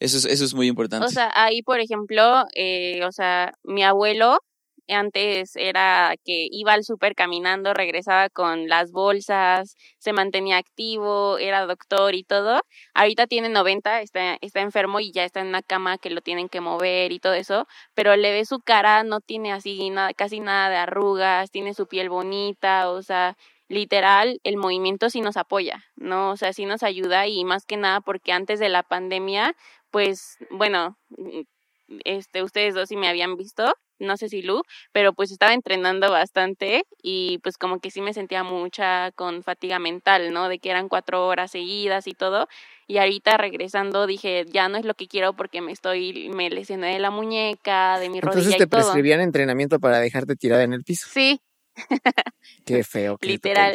[0.00, 1.06] Eso es, eso es muy importante.
[1.06, 4.40] O sea, ahí, por ejemplo, eh, o sea, mi abuelo
[4.88, 11.66] antes era que iba al súper caminando, regresaba con las bolsas, se mantenía activo, era
[11.66, 12.60] doctor y todo.
[12.94, 16.48] Ahorita tiene 90, está, está enfermo y ya está en una cama que lo tienen
[16.48, 20.40] que mover y todo eso, pero le ve su cara, no tiene así nada, casi
[20.40, 23.36] nada de arrugas, tiene su piel bonita, o sea,
[23.68, 26.30] literal, el movimiento sí nos apoya, ¿no?
[26.32, 29.54] O sea, sí nos ayuda y más que nada porque antes de la pandemia,
[29.90, 30.98] pues, bueno,
[32.04, 34.62] este, ustedes dos sí me habían visto, no sé si Lu,
[34.92, 39.78] pero pues estaba entrenando bastante y pues como que sí me sentía mucha con fatiga
[39.78, 40.48] mental, ¿no?
[40.48, 42.48] De que eran cuatro horas seguidas y todo.
[42.86, 46.92] Y ahorita regresando dije, ya no es lo que quiero porque me estoy, me lesioné
[46.92, 48.80] de la muñeca, de mi rodilla Entonces te y todo.
[48.80, 51.08] prescribían entrenamiento para dejarte tirada en el piso.
[51.10, 51.40] Sí,
[52.64, 53.18] Qué feo.
[53.18, 53.74] que Literal.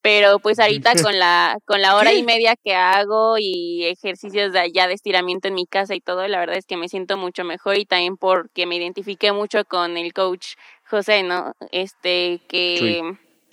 [0.00, 4.60] pero pues ahorita con la con la hora y media que hago y ejercicios de
[4.60, 7.44] allá de estiramiento en mi casa y todo, la verdad es que me siento mucho
[7.44, 11.54] mejor y también porque me identifiqué mucho con el coach José, ¿no?
[11.72, 13.02] Este que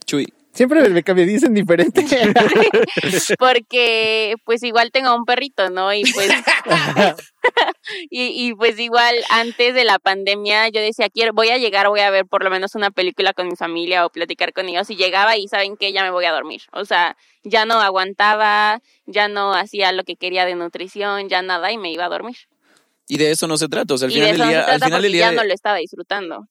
[0.06, 0.34] Chuy.
[0.56, 2.06] Siempre me me dicen diferente.
[3.40, 5.94] porque pues igual tengo un perrito, ¿no?
[5.94, 6.32] Y pues
[8.10, 12.00] y, y pues igual antes de la pandemia yo decía, quiero voy a llegar, voy
[12.00, 14.96] a ver por lo menos una película con mi familia o platicar con ellos y
[14.96, 16.62] llegaba y saben que ya me voy a dormir.
[16.72, 21.70] O sea, ya no aguantaba, ya no hacía lo que quería de nutrición, ya nada
[21.74, 22.38] y me iba a dormir.
[23.10, 23.94] Y de eso no se trata.
[23.94, 25.78] O sea, al y final del día, al final del día ya no lo estaba
[25.78, 26.48] disfrutando.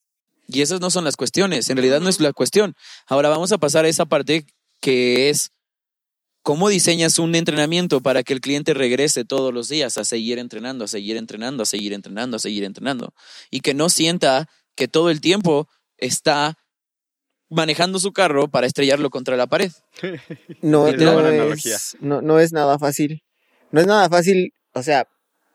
[0.47, 2.74] Y esas no son las cuestiones, en realidad no es la cuestión.
[3.07, 4.47] Ahora vamos a pasar a esa parte
[4.80, 5.51] que es
[6.42, 10.84] cómo diseñas un entrenamiento para que el cliente regrese todos los días a seguir entrenando,
[10.84, 13.14] a seguir entrenando, a seguir entrenando, a seguir entrenando.
[13.51, 16.59] Y que no sienta que todo el tiempo está
[17.49, 19.72] manejando su carro para estrellarlo contra la pared.
[20.61, 21.76] No, Es no, es, analogía.
[22.01, 23.22] no, no es nada fácil.
[23.70, 25.09] No es nada fácil, o sea,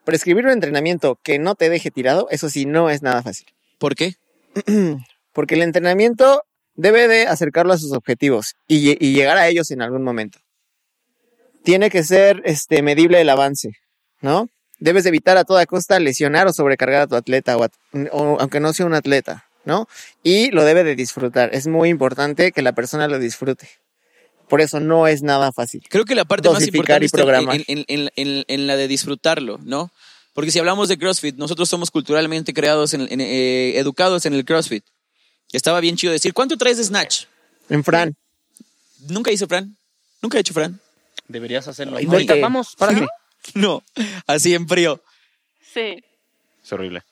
[0.04, 3.46] prescribir un entrenamiento que no te deje tirado, eso sí, no es nada fácil.
[3.78, 4.16] ¿Por qué?
[5.32, 6.42] Porque el entrenamiento
[6.74, 10.38] debe de acercarlo a sus objetivos y, lle- y llegar a ellos en algún momento.
[11.62, 13.72] Tiene que ser este, medible el avance,
[14.20, 14.48] ¿no?
[14.78, 17.70] Debes de evitar a toda costa lesionar o sobrecargar a tu atleta, o, a-
[18.12, 19.86] o aunque no sea un atleta, ¿no?
[20.22, 21.50] Y lo debe de disfrutar.
[21.54, 23.68] Es muy importante que la persona lo disfrute.
[24.48, 25.82] Por eso no es nada fácil.
[25.88, 27.54] Creo que la parte más importante y programar.
[27.86, 29.92] en- en- en la de disfrutarlo, ¿no?
[30.32, 34.44] Porque si hablamos de CrossFit, nosotros somos culturalmente creados, en, en- eh, educados en el
[34.44, 34.84] CrossFit.
[35.52, 37.24] Estaba bien chido decir, ¿cuánto traes de Snatch?
[37.68, 38.14] En Fran,
[39.08, 39.76] Nunca hizo Fran.
[40.22, 40.78] Nunca he hecho Fran.
[41.26, 41.96] Deberías hacerlo.
[41.96, 42.42] Ay, Ahorita vete.
[42.42, 43.06] vamos, párate.
[43.54, 43.82] No,
[44.26, 45.02] así en frío.
[45.72, 46.02] Sí.
[46.62, 47.02] Es horrible.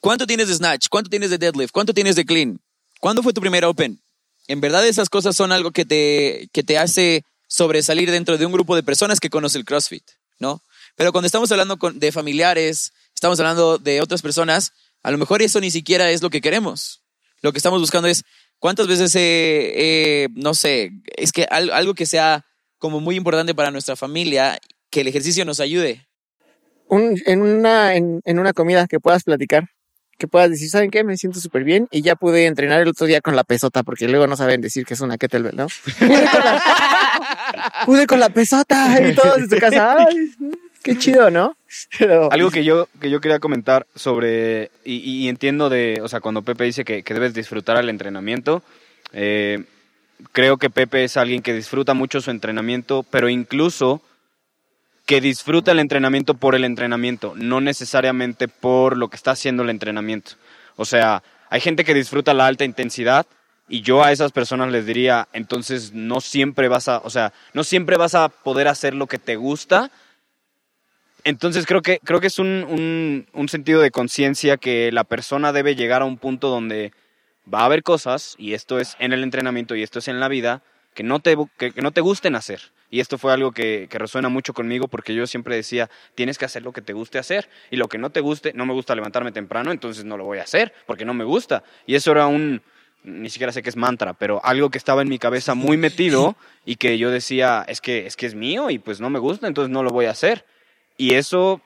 [0.00, 0.86] ¿Cuánto tienes de Snatch?
[0.88, 1.72] ¿Cuánto tienes de Deadlift?
[1.72, 2.58] ¿Cuánto tienes de Clean?
[3.00, 4.00] ¿Cuándo fue tu primer Open?
[4.48, 8.52] En verdad esas cosas son algo que te, que te hace sobresalir dentro de un
[8.52, 10.04] grupo de personas que conoce el CrossFit,
[10.38, 10.62] ¿no?
[10.96, 14.72] Pero cuando estamos hablando con- de familiares, estamos hablando de otras personas,
[15.02, 17.02] a lo mejor eso ni siquiera es lo que queremos.
[17.42, 18.22] Lo que estamos buscando es
[18.58, 22.44] cuántas veces, eh, eh, no sé, es que al- algo que sea
[22.78, 24.58] como muy importante para nuestra familia,
[24.90, 26.06] que el ejercicio nos ayude.
[26.86, 29.68] un- en, una, en, en una comida que puedas platicar,
[30.18, 31.02] que puedas decir, ¿saben qué?
[31.02, 34.06] Me siento súper bien y ya pude entrenar el otro día con la pesota, porque
[34.06, 35.66] luego no saben decir que es una kettlebell, ¿no?
[35.98, 36.62] Pude con la,
[37.86, 39.96] pude con la pesota y todos en su casa.
[39.98, 40.30] Ay,
[40.84, 41.56] qué chido, ¿no?
[41.98, 46.20] Pero, Algo que yo, que yo quería comentar sobre, y, y entiendo de, o sea,
[46.20, 48.62] cuando Pepe dice que, que debes disfrutar el entrenamiento,
[49.12, 49.64] eh,
[50.32, 54.02] creo que Pepe es alguien que disfruta mucho su entrenamiento, pero incluso
[55.06, 59.70] que disfruta el entrenamiento por el entrenamiento, no necesariamente por lo que está haciendo el
[59.70, 60.32] entrenamiento.
[60.76, 63.26] O sea, hay gente que disfruta la alta intensidad
[63.68, 67.64] y yo a esas personas les diría, entonces no siempre vas a, o sea, no
[67.64, 69.90] siempre vas a poder hacer lo que te gusta.
[71.24, 75.74] Entonces creo que, creo que es un, un- sentido de conciencia que la persona debe
[75.74, 76.92] llegar a un punto donde
[77.52, 80.28] va a haber cosas, y esto es en el entrenamiento y esto es en la
[80.28, 80.62] vida,
[80.94, 82.60] que no te, que no te gusten hacer.
[82.90, 86.44] Y esto fue algo que, que resuena mucho conmigo porque yo siempre decía, tienes que
[86.44, 87.48] hacer lo que te guste hacer.
[87.70, 90.38] Y lo que no te guste, no me gusta levantarme temprano, entonces no lo voy
[90.38, 91.64] a hacer porque no me gusta.
[91.86, 92.62] Y eso era un,
[93.02, 96.36] ni siquiera sé qué es mantra, pero algo que estaba en mi cabeza muy metido
[96.64, 99.48] y que yo decía, es que, es que es mío y pues no me gusta,
[99.48, 100.44] entonces no lo voy a hacer.
[100.96, 101.60] Y eso,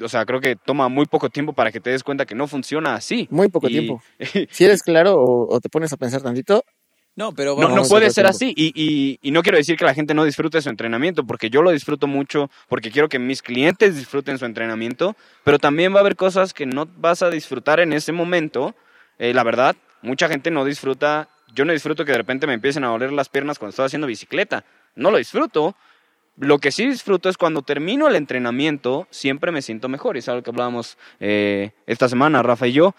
[0.00, 2.46] o sea, creo que toma muy poco tiempo para que te des cuenta que no
[2.46, 3.26] funciona así.
[3.30, 4.02] muy poco Y- tiempo.
[4.50, 6.64] Si eres claro o, o te pones a pensar tantito,
[7.16, 8.36] No, pero No, bueno, no a puede ser tiempo.
[8.36, 8.54] así.
[8.56, 11.62] Y, y- y no quiero decir que la gente no disfrute su entrenamiento, porque yo
[11.62, 16.00] lo disfruto mucho, porque quiero que mis clientes disfruten su entrenamiento, pero también va a
[16.00, 18.76] haber cosas que no vas a disfrutar en ese momento.
[19.18, 22.84] Eh, la verdad, mucha gente no disfruta yo no disfruto que de repente me empiecen
[22.84, 24.64] a doler las piernas cuando estoy haciendo bicicleta.
[24.94, 25.74] No lo disfruto.
[26.38, 30.16] Lo que sí disfruto es cuando termino el entrenamiento, siempre me siento mejor.
[30.16, 32.94] Y es algo que hablábamos eh, esta semana, Rafa y yo.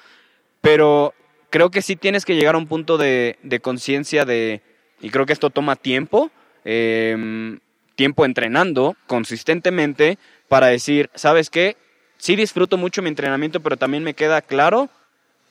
[0.62, 1.14] Pero
[1.50, 4.62] creo que sí tienes que llegar a un punto de, conciencia de,
[5.00, 6.32] y creo que esto toma tiempo,
[6.66, 7.58] eh,
[7.96, 10.18] tiempo entrenando consistentemente
[10.48, 11.78] para decir, ¿sabes qué?
[12.18, 14.90] Sí disfruto mucho mi entrenamiento, pero también me queda claro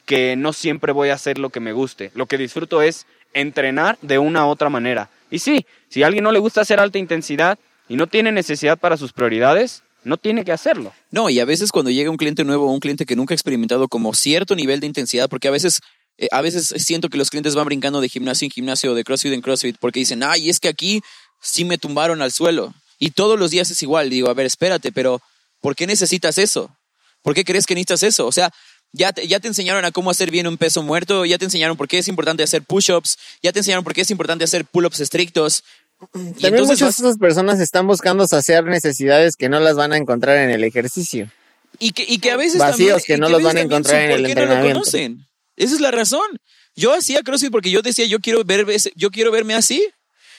[0.04, 2.10] que no siempre voy a hacer lo que me guste.
[2.14, 5.08] Lo que disfruto es entrenar de una u otra manera.
[5.30, 7.58] Y sí, si a alguien no le gusta hacer alta intensidad
[7.88, 10.92] y no tiene necesidad para sus prioridades, no tiene que hacerlo.
[11.10, 13.36] No, y a veces cuando llega un cliente nuevo o un cliente que nunca ha
[13.36, 15.80] experimentado como cierto nivel de intensidad, porque a veces,
[16.16, 19.32] eh, a veces siento que los clientes van brincando de gimnasio en gimnasio de CrossFit
[19.32, 21.02] en CrossFit porque dicen, ay, es que aquí
[21.40, 24.10] sí me tumbaron al suelo y todos los días es igual.
[24.10, 25.20] Digo, a ver, espérate, pero
[25.60, 26.70] ¿por qué necesitas eso?
[27.22, 28.26] ¿Por qué crees que necesitas eso?
[28.26, 28.52] O sea,
[28.92, 31.76] ya te, ya te enseñaron a cómo hacer bien un peso muerto, ya te enseñaron
[31.76, 35.00] por qué es importante hacer push-ups, ya te enseñaron por qué es importante hacer pull-ups
[35.00, 35.64] estrictos.
[36.00, 39.92] Y También entonces muchas de esas personas están buscando saciar necesidades que no las van
[39.92, 41.30] a encontrar en el ejercicio.
[41.80, 44.10] Y que, y que a veces Vacíos también- que no los van a encontrar en
[44.12, 44.80] el qué no lo entrenamiento.
[44.80, 45.26] conocen.
[45.56, 46.26] Esa es la razón.
[46.76, 49.84] Yo hacía CrossFit porque yo decía, yo quiero, ver, yo quiero verme así.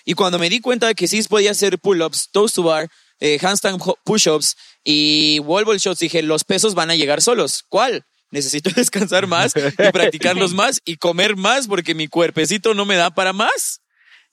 [0.06, 2.88] Y cuando me di cuenta de que sí podía hacer pull-ups, toes to bar,
[3.20, 7.64] eh, handstand push-ups y wall ball shots, dije, los pesos van a llegar solos.
[7.68, 8.06] ¿Cuál?
[8.32, 13.12] Necesito descansar más y practicarlos más y comer más porque mi cuerpecito no me da
[13.14, 13.82] para más.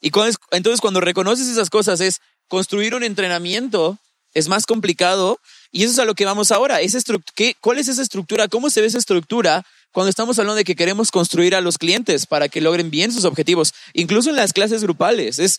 [0.00, 0.10] Y
[0.50, 3.98] entonces cuando reconoces esas cosas es construir un entrenamiento
[4.34, 5.40] es más complicado
[5.72, 6.80] y eso es a lo que vamos ahora.
[6.80, 6.98] Esa
[7.34, 8.48] ¿qué- ¿Cuál es esa estructura?
[8.48, 12.26] ¿Cómo se ve esa estructura cuando estamos hablando de que queremos construir a los clientes
[12.26, 13.72] para que logren bien sus objetivos?
[13.94, 15.58] Incluso en las clases grupales es,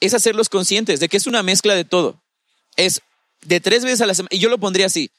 [0.00, 2.20] es hacerlos conscientes de que es una mezcla de todo.
[2.76, 3.00] Es
[3.42, 4.30] de tres veces a la semana.
[4.32, 5.10] Y yo lo pondría así.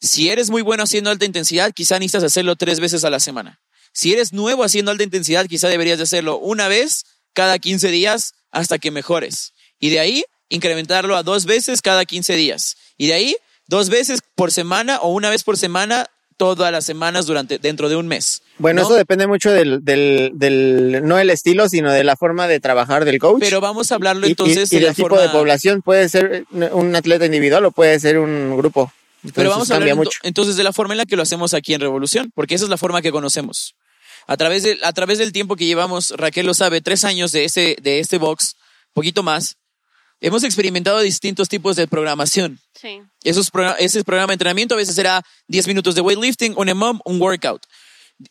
[0.00, 3.58] Si eres muy bueno haciendo alta intensidad, quizá necesitas hacerlo tres veces a la semana.
[3.92, 8.32] Si eres nuevo haciendo alta intensidad, quizá deberías de hacerlo una vez cada 15 días
[8.50, 9.52] hasta que mejores.
[9.78, 12.76] Y de ahí incrementarlo a dos veces cada 15 días.
[12.96, 16.06] Y de ahí dos veces por semana o una vez por semana
[16.36, 18.42] todas las semanas durante dentro de un mes.
[18.58, 18.88] Bueno, ¿no?
[18.88, 23.04] eso depende mucho del, del, del, no el estilo, sino de la forma de trabajar
[23.04, 23.38] del coach.
[23.40, 25.82] Pero vamos a hablarlo y, y- entonces y de del tipo forma de población.
[25.82, 28.92] Puede ser un atleta individual o puede ser un grupo.
[29.18, 30.18] Entonces, Pero vamos a hablar mucho.
[30.22, 32.70] entonces de la forma en la que lo hacemos aquí en Revolución, porque esa es
[32.70, 33.74] la forma que conocemos.
[34.26, 37.44] A través, de, a través del tiempo que llevamos, Raquel lo sabe, tres años de,
[37.44, 38.56] ese, de este box,
[38.92, 39.56] poquito más,
[40.20, 42.58] hemos experimentado distintos tipos de programación.
[42.80, 43.02] Sí.
[43.22, 47.00] Esos progr- ese programa de entrenamiento a veces era 10 minutos de weightlifting, un EMOM,
[47.04, 47.62] un workout.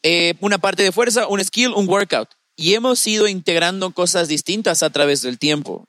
[0.01, 2.29] Eh, una parte de fuerza, un skill, un workout.
[2.55, 5.87] Y hemos ido integrando cosas distintas a través del tiempo.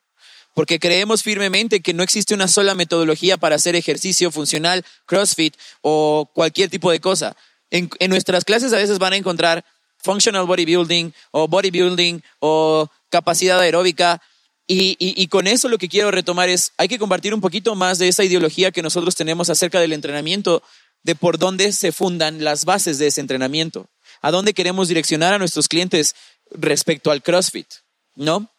[0.55, 6.31] Porque creemos firmemente que no existe una sola metodología para hacer ejercicio funcional, CrossFit o
[6.35, 7.37] cualquier tipo de cosa.
[7.71, 9.65] En, en nuestras clases a veces van a encontrar
[10.05, 14.21] functional bodybuilding o bodybuilding o capacidad aeróbica.
[14.67, 17.99] Y, y- con eso lo que quiero retomar es, hay que compartir un poquito más
[17.99, 20.63] de esa ideología que nosotros tenemos acerca del entrenamiento,
[21.03, 23.89] de por dónde se fundan las bases de ese entrenamiento,
[24.23, 26.15] a dónde queremos direccionar a nuestros clientes
[26.51, 27.67] respecto al CrossFit,
[28.15, 28.51] ¿no?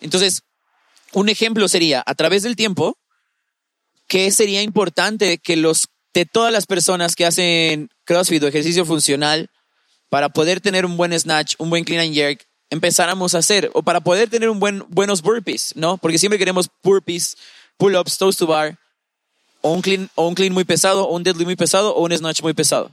[0.00, 0.42] Entonces,
[1.12, 2.98] un ejemplo sería, a través del tiempo,
[4.06, 9.50] ¿qué sería importante que los de todas las personas que hacen CrossFit o ejercicio funcional
[10.14, 13.82] para poder tener un buen snatch, un buen clean and jerk, empezáramos a hacer o
[13.82, 15.96] para poder tener un buen buenos burpees, ¿no?
[15.96, 17.36] Porque siempre queremos burpees,
[17.78, 18.78] pull-ups, toes to bar
[19.60, 22.16] o un clean o un clean muy pesado o un deadlift muy pesado o un
[22.16, 22.92] snatch muy pesado.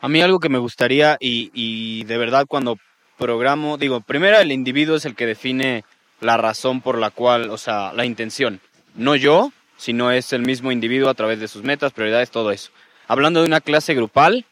[0.00, 2.78] A mí algo que me gustaría y, y de verdad cuando
[3.18, 5.84] programo, digo, primero el individuo es el que define
[6.22, 8.62] la razón por la cual, o sea, la intención.
[8.94, 12.70] No yo, sino es el mismo individuo a través de sus metas, prioridades, todo eso.
[13.08, 14.46] Hablando de una clase grupal,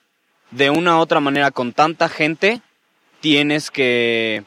[0.56, 2.62] de una u otra manera con tanta gente,
[3.20, 4.42] tienes que,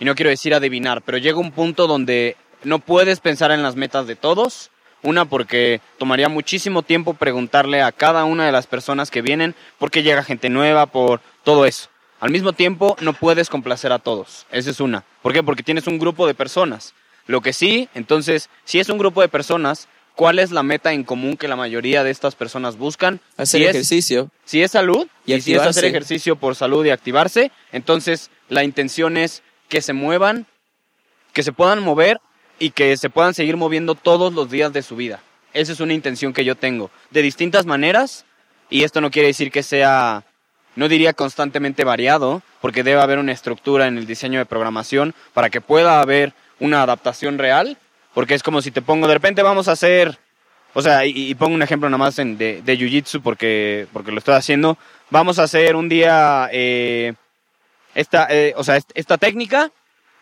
[0.00, 3.76] y no quiero decir adivinar, pero llega un punto donde no puedes pensar en las
[3.76, 4.70] metas de todos.
[5.04, 9.90] Una porque tomaría muchísimo tiempo preguntarle a cada una de las personas que vienen por
[9.90, 11.88] qué llega gente nueva, por todo eso.
[12.20, 14.46] Al mismo tiempo no puedes complacer a todos.
[14.52, 15.04] Esa es una.
[15.22, 15.42] ¿Por qué?
[15.42, 16.94] Porque tienes un grupo de personas.
[17.26, 21.04] Lo que sí, entonces, si es un grupo de personas, ¿cuál es la meta en
[21.04, 23.20] común que la mayoría de estas personas buscan?
[23.36, 24.30] Hacer Si es- ejercicio.
[24.44, 28.64] si es salud Y y, si es hacer ejercicio por salud y activarse, entonces la
[28.64, 30.46] intención es que se muevan,
[31.32, 32.20] que se puedan mover
[32.58, 35.20] y que se puedan seguir moviendo todos los días de su vida.
[35.54, 38.24] Esa es una intención que yo tengo, de distintas maneras,
[38.70, 40.24] y esto no quiere decir que sea,
[40.76, 45.50] no diría constantemente variado, porque debe haber una estructura en el diseño de programación para
[45.50, 47.76] que pueda haber una adaptación real,
[48.14, 50.18] porque es como si te pongo, de repente vamos a hacer
[50.74, 54.18] o sea, y, pongo un ejemplo nada más en- de, de Jiu-Jitsu porque, porque lo
[54.18, 54.78] estoy haciendo.
[55.10, 57.12] Vamos a hacer un día eh,
[57.94, 59.70] esta, eh, o sea, est- esta técnica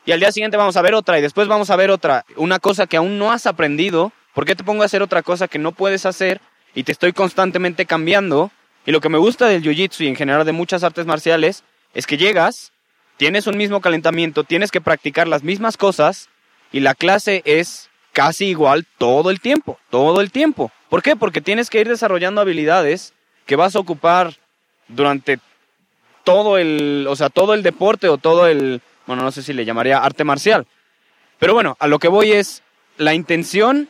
[0.04, 2.58] y al día siguiente vamos a ver otra y después vamos a ver otra, una
[2.58, 5.58] cosa que aún no has aprendido, ¿por qué te pongo a hacer otra cosa que
[5.60, 6.40] no puedes hacer
[6.74, 8.50] y te estoy constantemente cambiando?
[8.86, 11.62] Y lo que me gusta del jiu-jitsu y en general de muchas artes marciales
[11.94, 12.72] es que llegas,
[13.18, 16.28] tienes un mismo calentamiento, tienes que practicar las mismas cosas
[16.72, 20.72] y la clase es casi igual todo el tiempo, todo el tiempo.
[20.88, 21.16] ¿Por qué?
[21.16, 23.14] Porque tienes que ir desarrollando habilidades
[23.46, 24.34] que vas a ocupar
[24.88, 25.38] durante
[26.24, 29.64] todo el, o sea, todo el deporte o todo el, bueno, no sé si le
[29.64, 30.66] llamaría arte marcial.
[31.38, 32.62] Pero bueno, a lo que voy es
[32.96, 33.88] la intención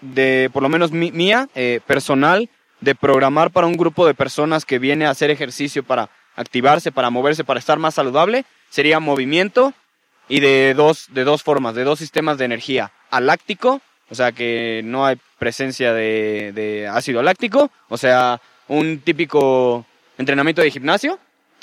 [0.00, 2.48] de, por lo menos mía, eh, personal,
[2.80, 7.10] de programar para un grupo de personas que viene a hacer ejercicio para activarse, para
[7.10, 9.74] moverse, para estar más saludable, sería movimiento
[10.30, 12.92] y de dos, de dos formas, de dos sistemas de energía.
[13.10, 19.84] Aláctico, o sea que no hay presencia de, ácido láctico, o sea, un típico
[20.18, 21.18] entrenamiento de gimnasio,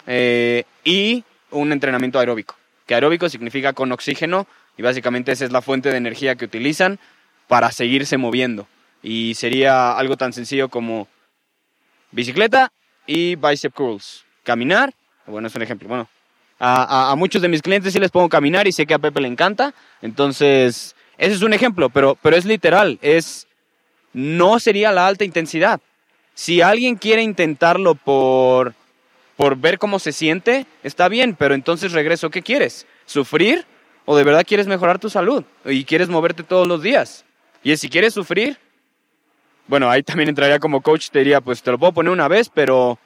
[0.06, 2.56] eh, y un entrenamiento aeróbico,
[2.86, 4.48] que aeróbico significa con oxígeno
[4.78, 7.00] y básicamente esa es la fuente de energía que utilizan
[7.48, 8.68] para seguirse moviendo.
[9.02, 11.08] Y sería algo tan sencillo como
[12.12, 12.74] bicicleta
[13.06, 14.26] y bicep curls.
[14.44, 14.94] Caminar,
[15.26, 15.88] bueno, es un ejemplo.
[15.88, 16.10] Bueno,
[16.60, 19.28] a, muchos de mis clientes sí les pongo caminar y sé que a Pepe le
[19.28, 19.74] encanta.
[20.02, 23.48] Entonces, ese es un ejemplo, pero, pero es literal, es
[24.14, 25.80] no sería la alta intensidad.
[26.34, 28.74] Si alguien quiere intentarlo por,
[29.36, 32.88] por ver cómo se siente, está bien, pero entonces regreso, ¿qué quieres?
[33.06, 33.66] ¿Sufrir?
[34.06, 35.44] ¿O de verdad quieres mejorar tu salud?
[35.66, 37.26] ¿Y quieres moverte todos los días?
[37.64, 38.58] Y si quieres sufrir,
[39.68, 42.50] bueno, ahí también entraría como coach, te diría, pues te lo puedo poner una vez,
[42.50, 42.98] pero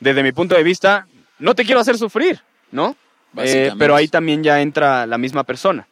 [0.00, 1.06] desde mi punto de vista,
[1.38, 2.40] no te quiero hacer sufrir,
[2.70, 2.90] ¿no?
[2.90, 2.96] Eh,
[3.32, 3.76] Básicamente.
[3.78, 5.86] pero ahí también ya entra la misma persona.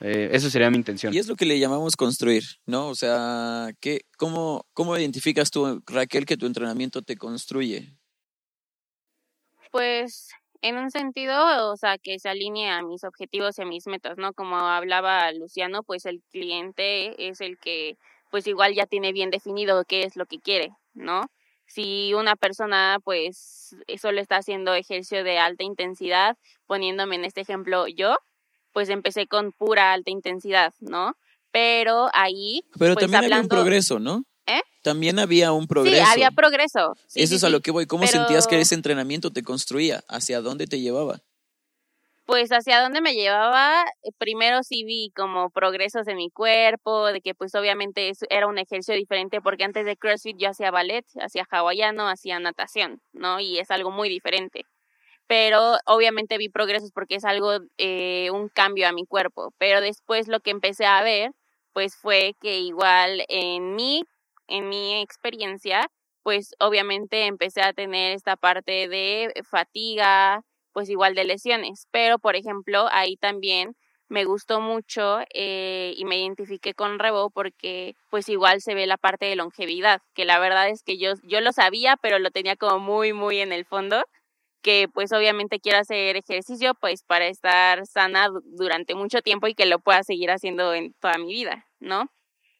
[0.00, 1.12] Eh, eso sería mi intención.
[1.12, 2.88] Y es lo que le llamamos construir, ¿no?
[2.88, 7.92] O sea, ¿qué, cómo, ¿cómo identificas tú, Raquel, que tu entrenamiento te construye?
[9.70, 10.30] Pues
[10.62, 14.16] en un sentido, o sea, que se alinee a mis objetivos y a mis metas,
[14.16, 14.32] ¿no?
[14.32, 17.96] Como hablaba Luciano, pues el cliente es el que,
[18.30, 21.30] pues igual ya tiene bien definido qué es lo que quiere, ¿no?
[21.72, 27.86] Si una persona, pues, solo está haciendo ejercicio de alta intensidad, poniéndome en este ejemplo
[27.86, 28.16] yo,
[28.72, 31.14] pues empecé con pura alta intensidad, ¿no?
[31.52, 34.24] Pero ahí, Pero pues también había un progreso, ¿no?
[34.46, 34.62] ¿Eh?
[34.82, 36.04] También había un progreso.
[36.04, 36.94] sí, había progreso.
[37.06, 37.86] Sí, Eso sí, es a lo que voy.
[37.86, 40.02] ¿Cómo Pero- sentías que ese entrenamiento te construía?
[40.08, 41.20] ¿Hacia dónde te llevaba?
[42.30, 47.20] Pues hacia dónde me llevaba, eh, primero sí vi como progresos en mi cuerpo, de
[47.22, 51.44] que pues obviamente era un ejercicio diferente porque antes de CrossFit yo hacía ballet, hacía
[51.50, 53.40] hawaiano, hacía natación, ¿no?
[53.40, 54.62] Y es algo muy diferente.
[55.28, 59.52] Pero obviamente vi progresos porque es algo, eh, un cambio a mi cuerpo.
[59.58, 61.32] Pero después lo que empecé a ver,
[61.72, 64.04] pues fue que igual en mí,
[64.48, 65.88] en mi experiencia,
[66.22, 70.42] pues obviamente empecé a tener esta parte de fatiga,
[70.80, 71.86] pues igual de lesiones.
[71.90, 73.74] Pero, por ejemplo, ahí también
[74.08, 78.96] me gustó mucho eh, y me identifiqué con Rebo porque pues igual se ve la
[78.98, 82.56] parte de longevidad, que la verdad es que yo, yo lo sabía, pero lo tenía
[82.56, 84.04] como muy, muy en el fondo,
[84.62, 89.54] que pues obviamente quiero hacer ejercicio pues para estar sana du- durante mucho tiempo y
[89.54, 92.10] que lo pueda seguir haciendo en toda mi vida, ¿no?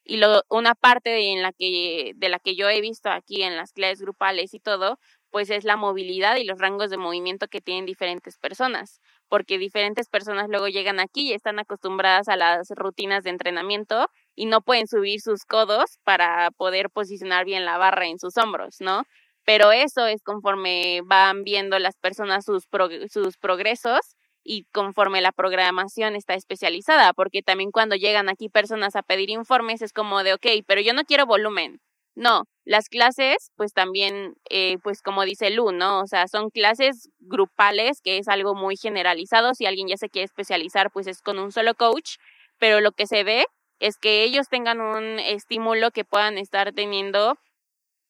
[0.04, 3.56] Y lo, una parte en la que, de la que yo he visto aquí en
[3.56, 4.98] las clases grupales y todo,
[5.30, 10.08] pues es la movilidad y los rangos de movimiento que tienen diferentes personas, porque diferentes
[10.08, 14.86] personas luego llegan aquí y están acostumbradas a las rutinas de entrenamiento y no pueden
[14.86, 19.04] subir sus codos para poder posicionar bien la barra en sus hombros, ¿no?
[19.44, 22.66] Pero eso es conforme van viendo las personas sus,
[23.10, 29.02] sus progresos y conforme la programación está especializada, porque también cuando llegan aquí personas a
[29.02, 31.80] pedir informes es como de, ok, pero yo no quiero volumen,
[32.16, 36.00] no, las clases, pues también, eh, pues como dice Lu, ¿no?
[36.02, 39.54] O sea, son clases grupales, que es algo muy generalizado.
[39.54, 42.16] Si alguien ya se quiere especializar, pues es con un solo coach,
[42.58, 43.46] pero lo que se ve
[43.80, 47.36] es que ellos tengan un estímulo que puedan estar teniendo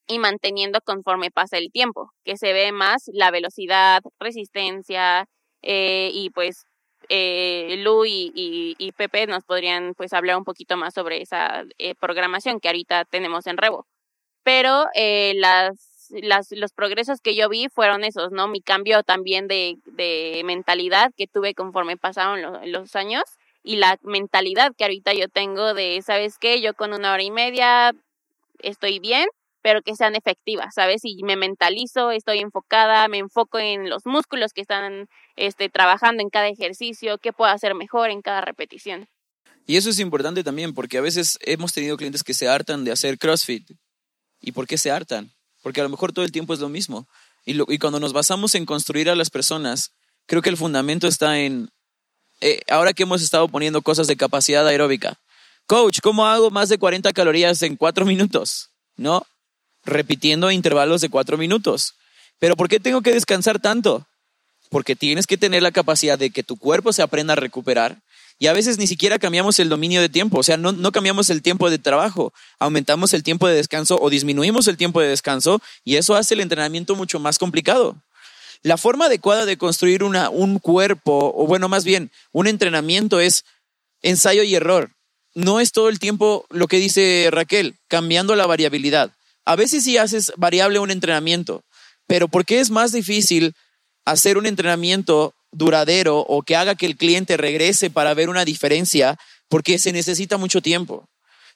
[0.09, 5.27] y manteniendo conforme pasa el tiempo, que se ve más la velocidad, resistencia,
[5.63, 6.65] eh, y pues
[7.09, 11.65] eh, Lu y, y, y Pepe nos podrían pues hablar un poquito más sobre esa
[11.79, 13.87] eh, programación que ahorita tenemos en Revo.
[14.43, 18.49] Pero eh, las, las, los progresos que yo vi fueron esos, ¿no?
[18.49, 23.25] Mi cambio también de, de mentalidad que tuve conforme pasaron lo- los años
[23.63, 26.61] y la mentalidad que ahorita yo tengo de, ¿sabes qué?
[26.63, 27.93] Yo con una hora y media
[28.61, 29.27] estoy bien,
[29.63, 31.01] pero que sean efectivas, ¿sabes?
[31.05, 36.31] Y me mentalizo, estoy enfocada, me enfoco en los músculos que están este, trabajando en
[36.31, 39.09] cada ejercicio, qué puedo hacer mejor en cada repetición.
[39.67, 42.93] Y eso es importante también, porque a veces hemos tenido clientes que se hartan de
[42.93, 43.71] hacer CrossFit.
[44.41, 45.31] ¿Y por qué se hartan?
[45.63, 47.07] Porque a lo mejor todo el tiempo es lo mismo.
[47.45, 49.93] Y, lo- y cuando nos basamos en construir a las personas
[50.27, 51.71] creo que el fundamento está en,
[52.41, 55.19] eh, ahora que hemos estado poniendo cosas de capacidad aeróbica.
[55.67, 58.71] Coach, ¿cómo hago más de 40 calorías en cuatro minutos?
[58.97, 59.27] ¿No?
[59.85, 61.95] Repitiendo intervalos de cuatro minutos.
[62.39, 64.07] Pero ¿por qué tengo que descansar tanto?
[64.70, 67.99] Porque tienes que tener la capacidad de que tu cuerpo se aprenda a recuperar.
[68.39, 71.28] Y a veces ni siquiera cambiamos el dominio de tiempo, o sea, no, no cambiamos
[71.28, 75.61] el tiempo de trabajo, aumentamos el tiempo de descanso o disminuimos el tiempo de descanso
[75.85, 77.97] y eso hace el entrenamiento mucho más complicado.
[78.62, 83.45] La forma adecuada de construir una, un cuerpo, o bueno, más bien, un entrenamiento es
[84.01, 84.91] ensayo y error.
[85.35, 89.12] No es todo el tiempo lo que dice Raquel, cambiando la variabilidad.
[89.45, 91.64] A veces sí haces variable un entrenamiento,
[92.07, 93.55] pero ¿por qué es más difícil
[94.05, 99.18] hacer un entrenamiento duradero o que haga que el cliente regrese para ver una diferencia?
[99.49, 101.09] Porque se necesita mucho tiempo.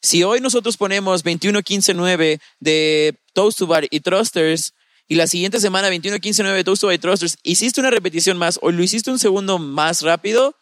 [0.03, 4.75] Si hoy nosotros ponemos 21, 15, 9 de Toast to Bar y Thrusters
[5.09, 7.91] y la siguiente semana 21, 15, 9 de Toast to Bar y Thrusters, hiciste una
[7.91, 10.57] repetición más o lo hiciste un segundo más rápido,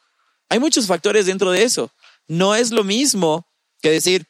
[0.49, 1.91] hay muchos factores dentro de eso.
[2.29, 3.47] No es lo mismo
[3.81, 4.27] que decir,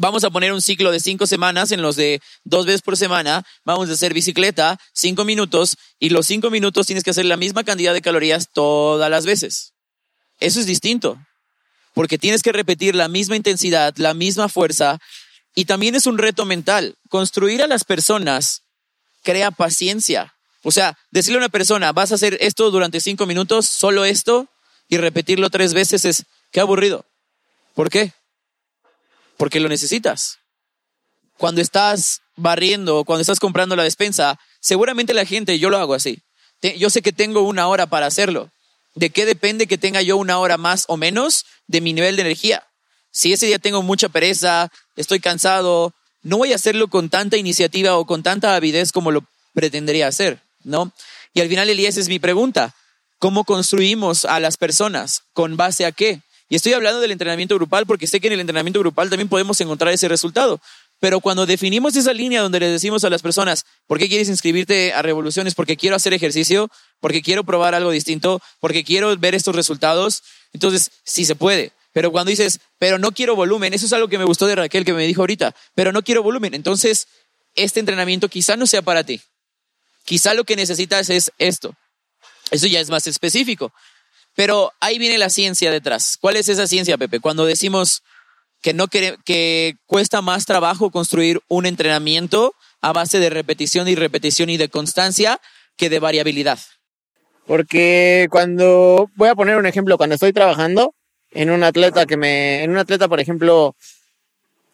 [0.00, 3.44] Vamos a poner un ciclo de cinco semanas en los de dos veces por semana.
[3.64, 7.64] Vamos a hacer bicicleta cinco minutos y los cinco minutos tienes que hacer la misma
[7.64, 9.72] cantidad de calorías todas las veces.
[10.38, 11.18] Eso es distinto,
[11.94, 15.00] porque tienes que repetir la misma intensidad, la misma fuerza
[15.56, 16.94] y también es un reto mental.
[17.08, 18.62] Construir a las personas
[19.24, 20.32] crea paciencia.
[20.62, 24.46] O sea, decirle a una persona, vas a hacer esto durante cinco minutos, solo esto,
[24.88, 27.04] y repetirlo tres veces es, qué aburrido.
[27.74, 28.12] ¿Por qué?
[29.38, 30.38] Porque lo necesitas.
[31.38, 36.20] Cuando estás barriendo, cuando estás comprando la despensa, seguramente la gente, yo lo hago así.
[36.76, 38.50] Yo sé que tengo una hora para hacerlo.
[38.94, 42.22] ¿De qué depende que tenga yo una hora más o menos de mi nivel de
[42.22, 42.66] energía?
[43.12, 47.96] Si ese día tengo mucha pereza, estoy cansado, no voy a hacerlo con tanta iniciativa
[47.96, 49.24] o con tanta avidez como lo
[49.54, 50.92] pretendería hacer, ¿no?
[51.32, 52.74] Y al final, Elías, es mi pregunta.
[53.20, 55.22] ¿Cómo construimos a las personas?
[55.32, 56.22] ¿Con base a qué?
[56.48, 59.60] Y estoy hablando del entrenamiento grupal porque sé que en el entrenamiento grupal también podemos
[59.60, 60.60] encontrar ese resultado.
[61.00, 64.92] Pero cuando definimos esa línea donde le decimos a las personas, ¿por qué quieres inscribirte
[64.92, 65.54] a revoluciones?
[65.54, 66.70] Porque quiero hacer ejercicio,
[67.00, 70.22] porque quiero probar algo distinto, porque quiero ver estos resultados.
[70.52, 71.72] Entonces, sí se puede.
[71.92, 74.84] Pero cuando dices, pero no quiero volumen, eso es algo que me gustó de Raquel
[74.84, 76.54] que me dijo ahorita, pero no quiero volumen.
[76.54, 77.06] Entonces,
[77.54, 79.20] este entrenamiento quizá no sea para ti.
[80.04, 81.74] Quizá lo que necesitas es esto.
[82.50, 83.72] Eso ya es más específico.
[84.38, 86.16] Pero ahí viene la ciencia detrás.
[86.20, 87.18] ¿Cuál es esa ciencia, Pepe?
[87.18, 88.04] Cuando decimos
[88.62, 94.48] que no que cuesta más trabajo construir un entrenamiento a base de repetición y repetición
[94.48, 95.40] y de constancia
[95.76, 96.60] que de variabilidad.
[97.48, 100.94] Porque cuando voy a poner un ejemplo, cuando estoy trabajando
[101.32, 103.74] en un atleta que me en un atleta, por ejemplo,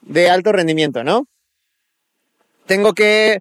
[0.03, 1.27] de alto rendimiento, ¿no?
[2.67, 3.41] Tengo que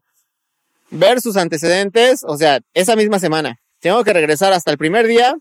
[0.89, 3.57] ver sus antecedentes, o sea, esa misma semana.
[3.81, 5.35] Tengo que regresar hasta el primer día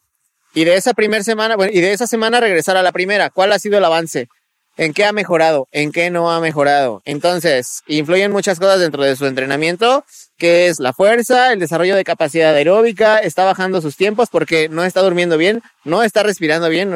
[0.55, 3.30] y de esa primera semana, bueno, y de esa semana regresar a la primera.
[3.30, 4.28] ¿Cuál ha sido el avance?
[4.76, 5.68] ¿En qué ha mejorado?
[5.70, 7.03] ¿En qué no ha mejorado?
[7.05, 10.05] Entonces, influyen muchas cosas dentro de su entrenamiento,
[10.38, 14.84] que es la fuerza, el desarrollo de capacidad aeróbica, está bajando sus tiempos porque no
[14.84, 16.90] está durmiendo bien, no está respirando bien,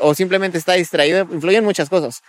[0.00, 1.28] o simplemente está distraído.
[1.30, 2.22] Influyen muchas cosas.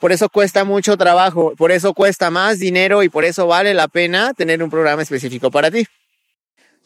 [0.00, 3.88] Por eso cuesta mucho trabajo, por eso cuesta más dinero y por eso vale la
[3.88, 5.86] pena tener un programa específico para ti.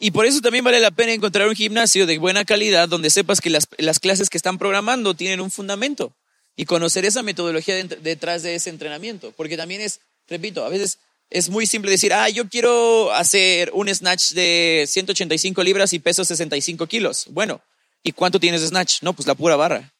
[0.03, 3.39] Y por eso también vale la pena encontrar un gimnasio de buena calidad donde sepas
[3.39, 6.11] que las, las clases que están programando tienen un fundamento
[6.55, 9.31] y conocer esa metodología detrás de ese entrenamiento.
[9.37, 10.97] Porque también es, repito, a veces
[11.29, 16.25] es muy simple decir, ah, yo quiero hacer un snatch de 185 libras y peso
[16.25, 17.25] 65 kilos.
[17.29, 17.61] Bueno,
[18.01, 19.03] ¿y cuánto tienes de snatch?
[19.03, 19.93] No, pues la pura barra.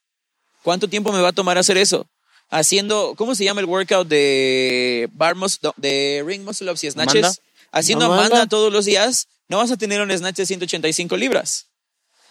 [0.64, 2.08] ¿Cuánto tiempo me va a tomar hacer eso?
[2.50, 5.36] Haciendo, ¿cómo se llama el workout de bar
[5.78, 7.40] de ring muscle ups y snatches?
[7.72, 11.68] Haciendo Amanda todos los días no vas a tener un snatch de 185 libras.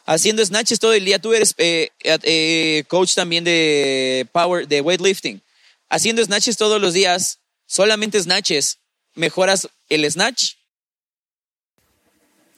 [0.07, 5.43] Haciendo snatches todo el día, tú eres eh, eh, coach también de power, de weightlifting.
[5.91, 8.79] Haciendo snatches todos los días, solamente snatches,
[9.15, 10.55] ¿mejoras el snatch?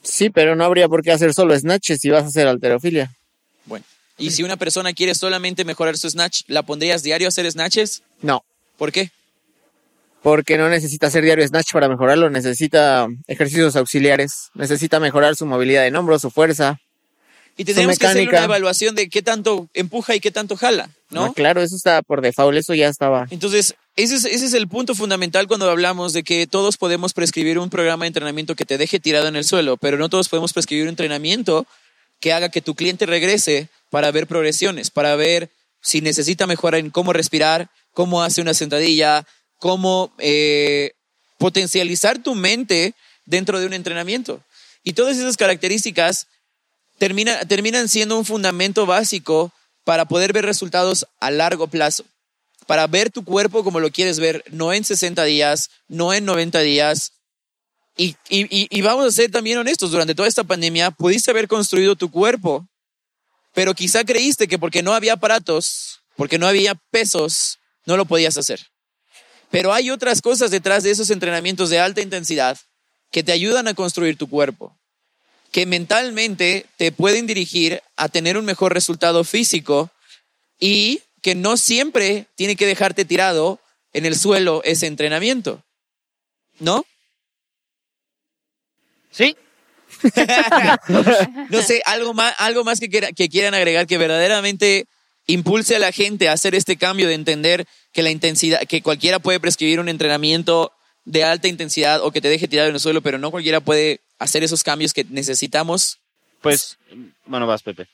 [0.00, 3.12] Sí, pero no habría por qué hacer solo snatches si vas a hacer alterofilia.
[3.66, 3.84] Bueno,
[4.16, 8.04] y si una persona quiere solamente mejorar su snatch, ¿la pondrías diario a hacer snatches?
[8.20, 8.44] No.
[8.78, 9.10] ¿Por qué?
[10.22, 15.86] Porque no necesita hacer diario snatch para mejorarlo, necesita ejercicios auxiliares, necesita mejorar su movilidad
[15.86, 16.78] en hombros, su fuerza.
[17.56, 21.24] Y tenemos que hacer una evaluación de qué tanto empuja y qué tanto jala, ¿no?
[21.26, 23.26] Ah, claro, eso está por default, eso ya estaba.
[23.30, 27.58] Entonces, ese es, ese es el punto fundamental cuando hablamos de que todos podemos prescribir
[27.58, 30.54] un programa de entrenamiento que te deje tirado en el suelo, pero no todos podemos
[30.54, 31.66] prescribir un entrenamiento
[32.20, 35.50] que haga que tu cliente regrese para ver progresiones, para ver
[35.82, 39.26] si necesita mejorar en cómo respirar, cómo hace una sentadilla,
[39.62, 40.90] cómo eh,
[41.38, 42.96] potencializar tu mente
[43.26, 44.42] dentro de un entrenamiento.
[44.82, 46.26] Y todas esas características
[46.98, 49.52] termina, terminan siendo un fundamento básico
[49.84, 52.04] para poder ver resultados a largo plazo,
[52.66, 56.58] para ver tu cuerpo como lo quieres ver, no en 60 días, no en 90
[56.58, 57.12] días.
[57.96, 61.94] Y, y, y vamos a ser también honestos, durante toda esta pandemia pudiste haber construido
[61.94, 62.66] tu cuerpo,
[63.54, 68.36] pero quizá creíste que porque no había aparatos, porque no había pesos, no lo podías
[68.36, 68.72] hacer.
[69.52, 72.58] Pero hay otras cosas detrás de esos entrenamientos de alta intensidad
[73.10, 74.74] que te ayudan a construir tu cuerpo,
[75.52, 79.90] que mentalmente te pueden dirigir a tener un mejor resultado físico
[80.58, 83.60] y que no siempre tiene que dejarte tirado
[83.92, 85.62] en el suelo ese entrenamiento.
[86.58, 86.86] ¿No?
[89.10, 89.36] Sí.
[91.50, 94.86] no sé, algo más, algo más que, que quieran agregar que verdaderamente
[95.26, 99.18] impulse a la gente a hacer este cambio de entender que la intensidad, que cualquiera
[99.18, 100.72] puede prescribir un entrenamiento
[101.04, 104.00] de alta intensidad o que te deje tirado en el suelo, pero no cualquiera puede
[104.18, 105.98] hacer esos cambios que necesitamos.
[106.40, 106.78] Pues,
[107.26, 107.88] bueno, vas, Pepe.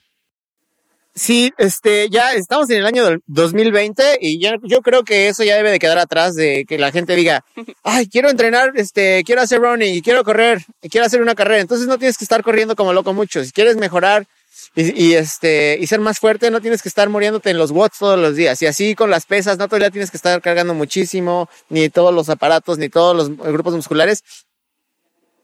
[1.14, 5.56] Sí, este, ya estamos en el año 2020 y ya, yo creo que eso ya
[5.56, 7.44] debe de quedar atrás de que la gente diga,
[7.82, 11.60] ay, quiero entrenar, este, quiero hacer running, quiero correr, quiero hacer una carrera.
[11.60, 13.44] Entonces no tienes que estar corriendo como loco mucho.
[13.44, 14.28] Si quieres mejorar
[14.74, 18.18] y, este, y ser más fuerte, no tienes que estar muriéndote en los watts todos
[18.18, 18.60] los días.
[18.62, 22.28] Y así con las pesas, no todavía tienes que estar cargando muchísimo, ni todos los
[22.28, 24.22] aparatos, ni todos los grupos musculares.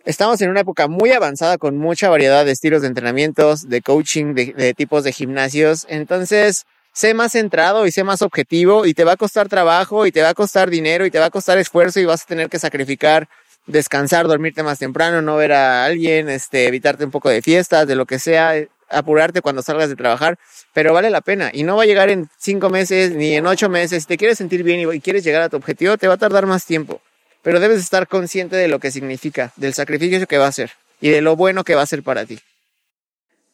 [0.04, 4.34] Estamos en una época muy avanzada con mucha variedad de estilos de entrenamientos, de coaching,
[4.34, 5.86] de, tipos de gimnasios.
[5.88, 10.12] Entonces, sé más centrado y sé más objetivo y te va a costar trabajo y
[10.12, 12.50] te va a costar dinero y te va a costar esfuerzo y vas a tener
[12.50, 13.28] que sacrificar
[13.66, 17.96] descansar, dormirte más temprano, no ver a alguien, este, evitarte un poco de fiestas, de
[17.96, 18.54] lo que sea,
[18.88, 20.38] apurarte cuando salgas de trabajar,
[20.72, 23.68] pero vale la pena y no va a llegar en cinco meses ni en ocho
[23.68, 24.02] meses.
[24.02, 26.46] Si te quieres sentir bien y quieres llegar a tu objetivo, te va a tardar
[26.46, 27.00] más tiempo
[27.44, 31.10] pero debes estar consciente de lo que significa, del sacrificio que va a ser y
[31.10, 32.40] de lo bueno que va a ser para ti.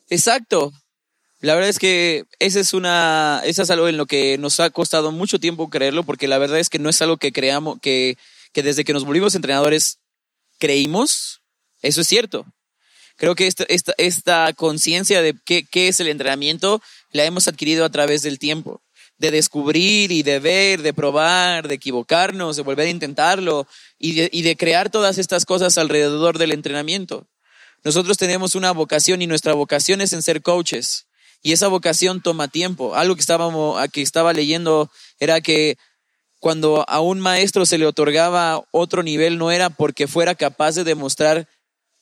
[0.09, 0.73] Exacto.
[1.41, 4.71] La verdad es que esa es una, eso es algo en lo que nos ha
[4.71, 8.17] costado mucho tiempo creerlo, porque la verdad es que no es algo que creamos, que,
[8.53, 9.99] que desde que nos volvimos entrenadores
[10.59, 11.43] creímos.
[11.83, 12.47] Eso es cierto.
[13.21, 16.81] Creo que esta, esta, esta conciencia de qué, qué es el entrenamiento
[17.13, 18.81] la hemos adquirido a través del tiempo
[19.19, 23.67] de descubrir y de ver, de probar, de equivocarnos, de volver a intentarlo
[23.99, 27.27] y de, y de crear todas estas cosas alrededor del entrenamiento.
[27.85, 31.05] Nosotros tenemos una vocación y nuestra vocación es en ser coaches.
[31.43, 32.95] Y esa vocación toma tiempo.
[32.95, 35.77] Algo que estábamos, que estaba leyendo era que
[36.39, 40.85] cuando a un maestro se le otorgaba otro nivel no era porque fuera capaz de
[40.85, 41.47] demostrar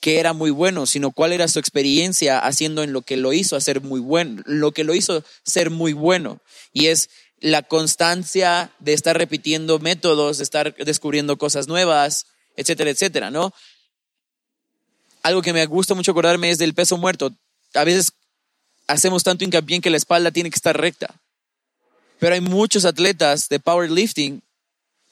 [0.00, 3.56] que era muy bueno, sino cuál era su experiencia haciendo en lo que lo hizo
[3.56, 6.40] hacer muy bueno, lo que lo hizo ser muy bueno.
[6.72, 12.26] Y es la constancia de estar repitiendo métodos, de estar descubriendo cosas nuevas,
[12.56, 13.52] etcétera, etcétera, ¿no?
[15.22, 17.32] Algo que me gusta mucho acordarme es del peso muerto.
[17.74, 18.12] A veces
[18.86, 21.20] hacemos tanto hincapié en que la espalda tiene que estar recta.
[22.20, 24.42] Pero hay muchos atletas de powerlifting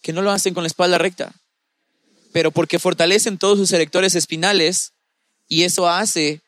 [0.03, 1.35] que no lo hacen con la espalda recta
[2.37, 4.93] pero porque fortalecen todos sus erectores espinales
[5.49, 6.43] y eso hace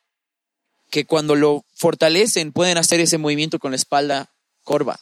[0.90, 4.28] que cuando lo fortalecen pueden hacer ese movimiento con la espalda
[4.64, 5.00] corva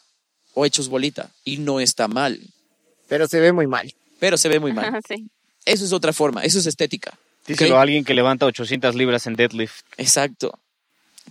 [0.55, 2.39] o hechos bolita y no está mal.
[3.09, 3.93] Pero se ve muy mal.
[4.21, 5.01] Pero se ve muy mal.
[5.65, 7.19] Eso es otra forma, eso es estética.
[7.49, 9.85] Díselo a alguien que levanta 800 libras en deadlift.
[9.97, 10.57] Exacto.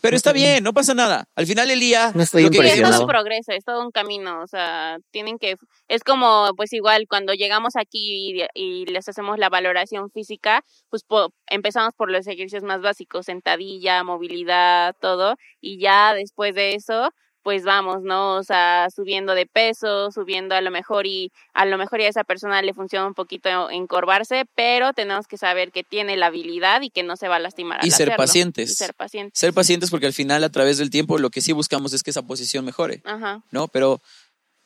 [0.01, 1.25] Pero está bien, no pasa nada.
[1.35, 2.11] Al final el día...
[2.13, 4.41] No estoy lo que es todo un progreso, es todo un camino.
[4.41, 5.55] O sea, tienen que...
[5.87, 11.03] Es como, pues igual, cuando llegamos aquí y, les hacemos la valoración física, pues
[11.47, 15.35] empezamos por los ejercicios más básicos, sentadilla, movilidad, todo.
[15.61, 17.11] Y ya después de eso,
[17.45, 18.37] pues vamos, ¿no?
[18.37, 22.23] O sea, subiendo de peso, subiendo a lo mejor y a lo mejor a esa
[22.23, 26.89] persona le funciona un poquito encorvarse, pero tenemos que saber que tiene la habilidad y
[26.89, 27.81] que no se va a lastimar.
[27.81, 28.71] Al y ser pacientes.
[28.71, 29.39] Y ser pacientes.
[29.39, 32.09] Ser pacientes porque al final a través del tiempo lo que sí buscamos es que
[32.09, 33.43] esa posición mejore, Ajá.
[33.51, 33.67] ¿no?
[33.67, 34.01] Pero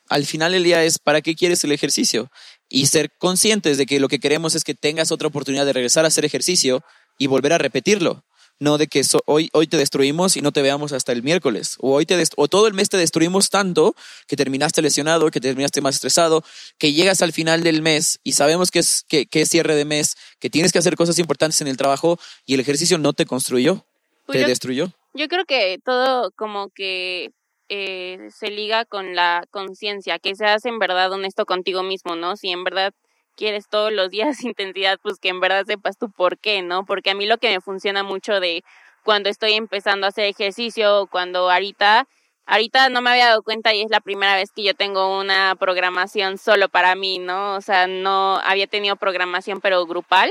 [0.08, 2.30] al final el día es para qué quieres el ejercicio
[2.70, 6.06] y ser conscientes de que lo que queremos es que tengas otra oportunidad de regresar
[6.06, 6.82] a hacer ejercicio
[7.18, 8.24] y volver a repetirlo
[8.60, 11.94] no de que hoy, hoy te destruimos y no te veamos hasta el miércoles, o,
[11.94, 13.96] hoy te o todo el mes te destruimos tanto
[14.28, 16.44] que terminaste lesionado, que terminaste más estresado,
[16.78, 20.16] que llegas al final del mes y sabemos que es, que, es cierre de mes,
[20.38, 23.86] que tienes que hacer cosas importantes en el trabajo y el ejercicio no te construyó,
[24.26, 24.92] pues te destruyó.
[25.14, 27.30] Yo creo que todo como que
[27.70, 32.36] eh, se liga con la conciencia, que seas en verdad honesto contigo mismo, ¿no?
[32.36, 32.92] Si en verdad
[33.40, 36.84] quieres todos los días intensidad, pues que en verdad sepas tú por qué, ¿no?
[36.84, 38.62] Porque a mí lo que me funciona mucho de
[39.02, 42.06] cuando estoy empezando a hacer ejercicio, cuando ahorita,
[42.46, 45.56] ahorita no me había dado cuenta y es la primera vez que yo tengo una
[45.56, 47.56] programación solo para mí, ¿no?
[47.56, 50.30] O sea, no había tenido programación pero grupal,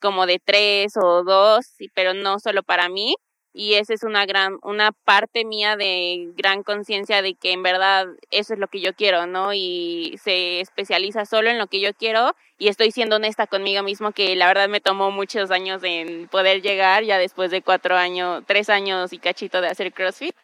[0.00, 1.64] como de tres o dos,
[1.94, 3.16] pero no solo para mí
[3.56, 8.08] y esa es una gran, una parte mía de gran conciencia de que en verdad
[8.32, 9.54] eso es lo que yo quiero, ¿no?
[9.54, 14.10] Y se especializa solo en lo que yo quiero y estoy siendo honesta conmigo mismo
[14.10, 18.42] que la verdad me tomó muchos años en poder llegar ya después de cuatro años,
[18.44, 20.34] tres años y cachito de hacer CrossFit.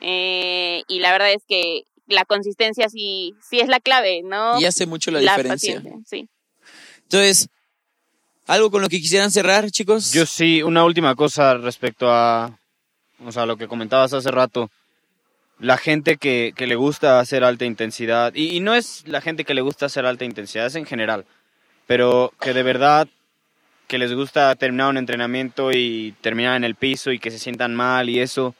[0.00, 4.60] Eh, y la verdad es que la consistencia sí, sí es la clave, ¿no?
[4.60, 5.82] Y hace mucho la, diferencia.
[6.04, 6.28] sí.
[7.02, 7.48] Entonces,
[8.46, 10.12] ¿algo con lo que quisieran cerrar, chicos?
[10.12, 12.58] Yo sí, una última cosa respecto a,
[13.24, 14.70] o sea, lo que comentabas hace rato.
[15.58, 19.44] La gente que, que le gusta hacer alta intensidad, y, y no es la gente
[19.44, 21.24] que le gusta hacer alta intensidad, es en general,
[21.86, 23.08] pero que de verdad
[23.86, 27.74] que les gusta terminar un entrenamiento y terminar en el piso y que se sientan
[27.74, 28.54] mal y eso,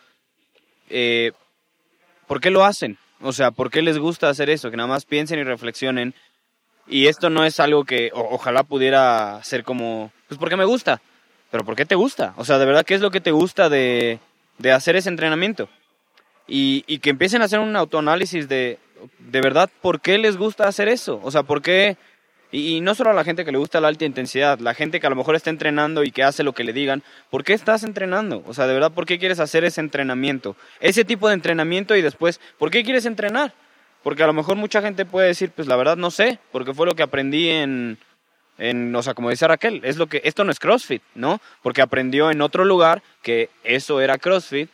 [0.89, 1.33] eh,
[2.27, 2.97] ¿por qué lo hacen?
[3.21, 4.71] O sea, ¿por qué les gusta hacer eso?
[4.71, 6.15] Que nada más piensen y reflexionen.
[6.89, 11.01] Y esto no es algo que ojalá pudiera ser como, pues porque me gusta.
[11.51, 12.35] Pero ¿por qué te gusta?
[12.37, 14.19] O sea, de verdad, ¿qué es lo que te gusta de,
[14.59, 15.69] de hacer ese entrenamiento?
[16.47, 18.79] Y, y que empiecen a hacer un autoanálisis de,
[19.19, 21.21] de verdad, ¿por qué les gusta hacer eso?
[21.23, 21.97] O sea, ¿por qué?
[22.53, 25.01] Y, y no solo a la gente que le gusta la alta intensidad, la gente
[25.01, 27.53] que a lo mejor está entrenando y que hace lo que le digan, ¿por qué
[27.53, 28.45] estás entrenando?
[28.47, 30.57] O sea, de verdad, ¿por qué quieres hacer ese entrenamiento?
[30.81, 33.53] Ese tipo de entrenamiento y después, ¿por qué quieres entrenar?
[34.07, 36.87] Porque a lo mejor mucha gente puede decir, pues la verdad no sé, porque fue
[36.87, 37.99] lo que aprendí en,
[38.57, 41.41] en, o sea, como dice Raquel, es lo que, esto no es CrossFit, ¿no?
[41.61, 44.71] Porque aprendió en otro lugar que eso era CrossFit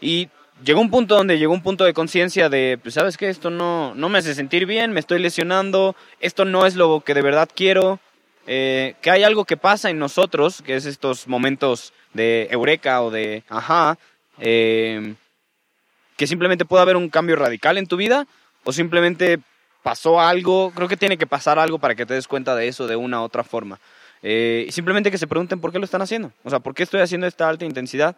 [0.00, 0.28] y
[0.64, 3.92] llegó un punto donde llegó un punto de conciencia de, pues sabes qué, esto no,
[3.96, 7.48] no me hace sentir bien, me estoy lesionando, esto no es lo que de verdad
[7.52, 7.98] quiero,
[8.46, 13.10] eh, que hay algo que pasa en nosotros, que es estos momentos de eureka o
[13.10, 13.98] de ajá,
[14.38, 15.14] eh,
[16.16, 18.28] que simplemente puede haber un cambio radical en tu vida
[18.64, 19.40] o simplemente
[19.82, 22.86] pasó algo, creo que tiene que pasar algo para que te des cuenta de eso
[22.86, 23.80] de una u otra forma.
[24.22, 27.00] Eh, simplemente que se pregunten por qué lo están haciendo, o sea, por qué estoy
[27.00, 28.16] haciendo esta alta intensidad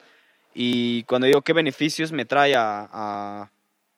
[0.52, 3.48] y cuando digo qué beneficios me trae a,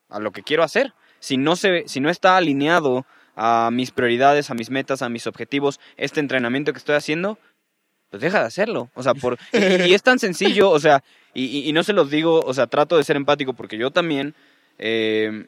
[0.09, 0.93] a, lo que quiero hacer.
[1.19, 5.27] Si no, se, si no está alineado a mis prioridades, a mis metas, a mis
[5.27, 7.39] objetivos, este entrenamiento que estoy haciendo,
[8.11, 8.91] pues deja de hacerlo.
[8.95, 12.55] O sea, por, y, es tan sencillo, o sea, y no se los digo, o
[12.55, 14.37] sea, trato de ser empático porque yo también
[14.79, 15.47] eh,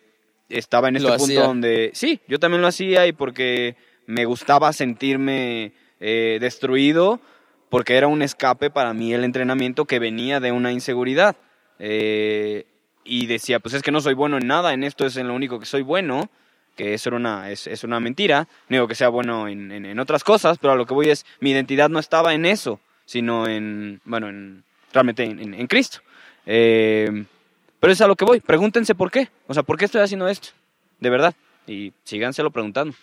[0.49, 1.42] estaba en este punto hacía.
[1.42, 3.76] donde, sí, yo también lo hacía y porque
[4.07, 7.20] me gustaba sentirme eh, destruido,
[7.68, 11.36] porque era un escape para mí el entrenamiento que venía de una inseguridad.
[11.78, 12.66] Eh,
[13.05, 15.34] y decía, pues es que no soy bueno en nada, en esto es en lo
[15.34, 16.28] único que soy bueno,
[16.74, 18.49] que eso era una, es, es una mentira.
[18.68, 21.09] No digo que sea bueno en, en- en otras cosas, pero a lo que voy
[21.11, 25.66] es, mi identidad no estaba en eso, sino en, bueno, en, realmente en, en- en
[25.68, 26.01] Cristo.
[26.47, 27.24] Eh,
[27.87, 30.26] pero es a lo que voy, pregúntense por qué, o sea, ¿por qué estoy haciendo
[30.26, 30.49] esto?
[30.99, 31.37] De verdad,
[31.68, 32.97] y síganselo preguntando.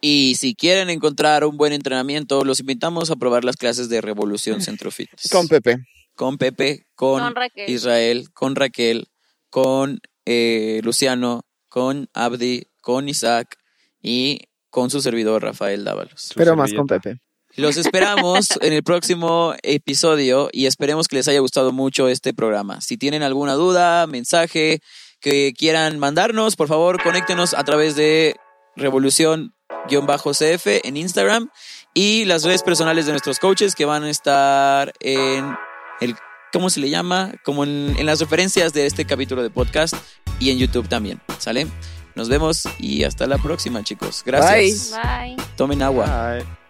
[0.00, 4.62] Y si quieren encontrar un buen entrenamiento, los invitamos a probar las clases de Revolución
[4.62, 5.28] Centro Fitness.
[5.30, 5.84] Con Pepe.
[6.14, 7.68] Con Pepe, con, Con Raquel.
[7.68, 9.08] Israel, con Raquel,
[9.50, 13.58] con eh, Luciano, con Abdi, con Isaac
[14.00, 16.32] y con su servidor Rafael Dávalos.
[16.34, 16.86] Pero más con.
[16.86, 17.18] Pepe.
[17.56, 22.80] Los esperamos en el próximo episodio y esperemos que les haya gustado mucho este programa.
[22.80, 24.80] Si tienen alguna duda, mensaje
[25.20, 28.36] que quieran mandarnos, por favor, conéctenos a través de
[28.76, 31.50] Revolución-CF en Instagram
[31.94, 35.56] y las redes personales de nuestros coaches que van a estar en
[36.00, 36.14] el,
[36.52, 37.32] ¿cómo se le llama?
[37.42, 39.94] Como en, en las referencias de este capítulo de podcast
[40.38, 41.66] y en YouTube también, ¿sale?
[42.14, 44.22] Nos vemos y hasta la próxima, chicos.
[44.24, 44.92] Gracias.
[44.92, 45.36] Bye.
[45.56, 46.34] Tomen agua.
[46.34, 46.65] Bye.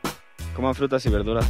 [0.57, 1.45] Coman frutas y verduras.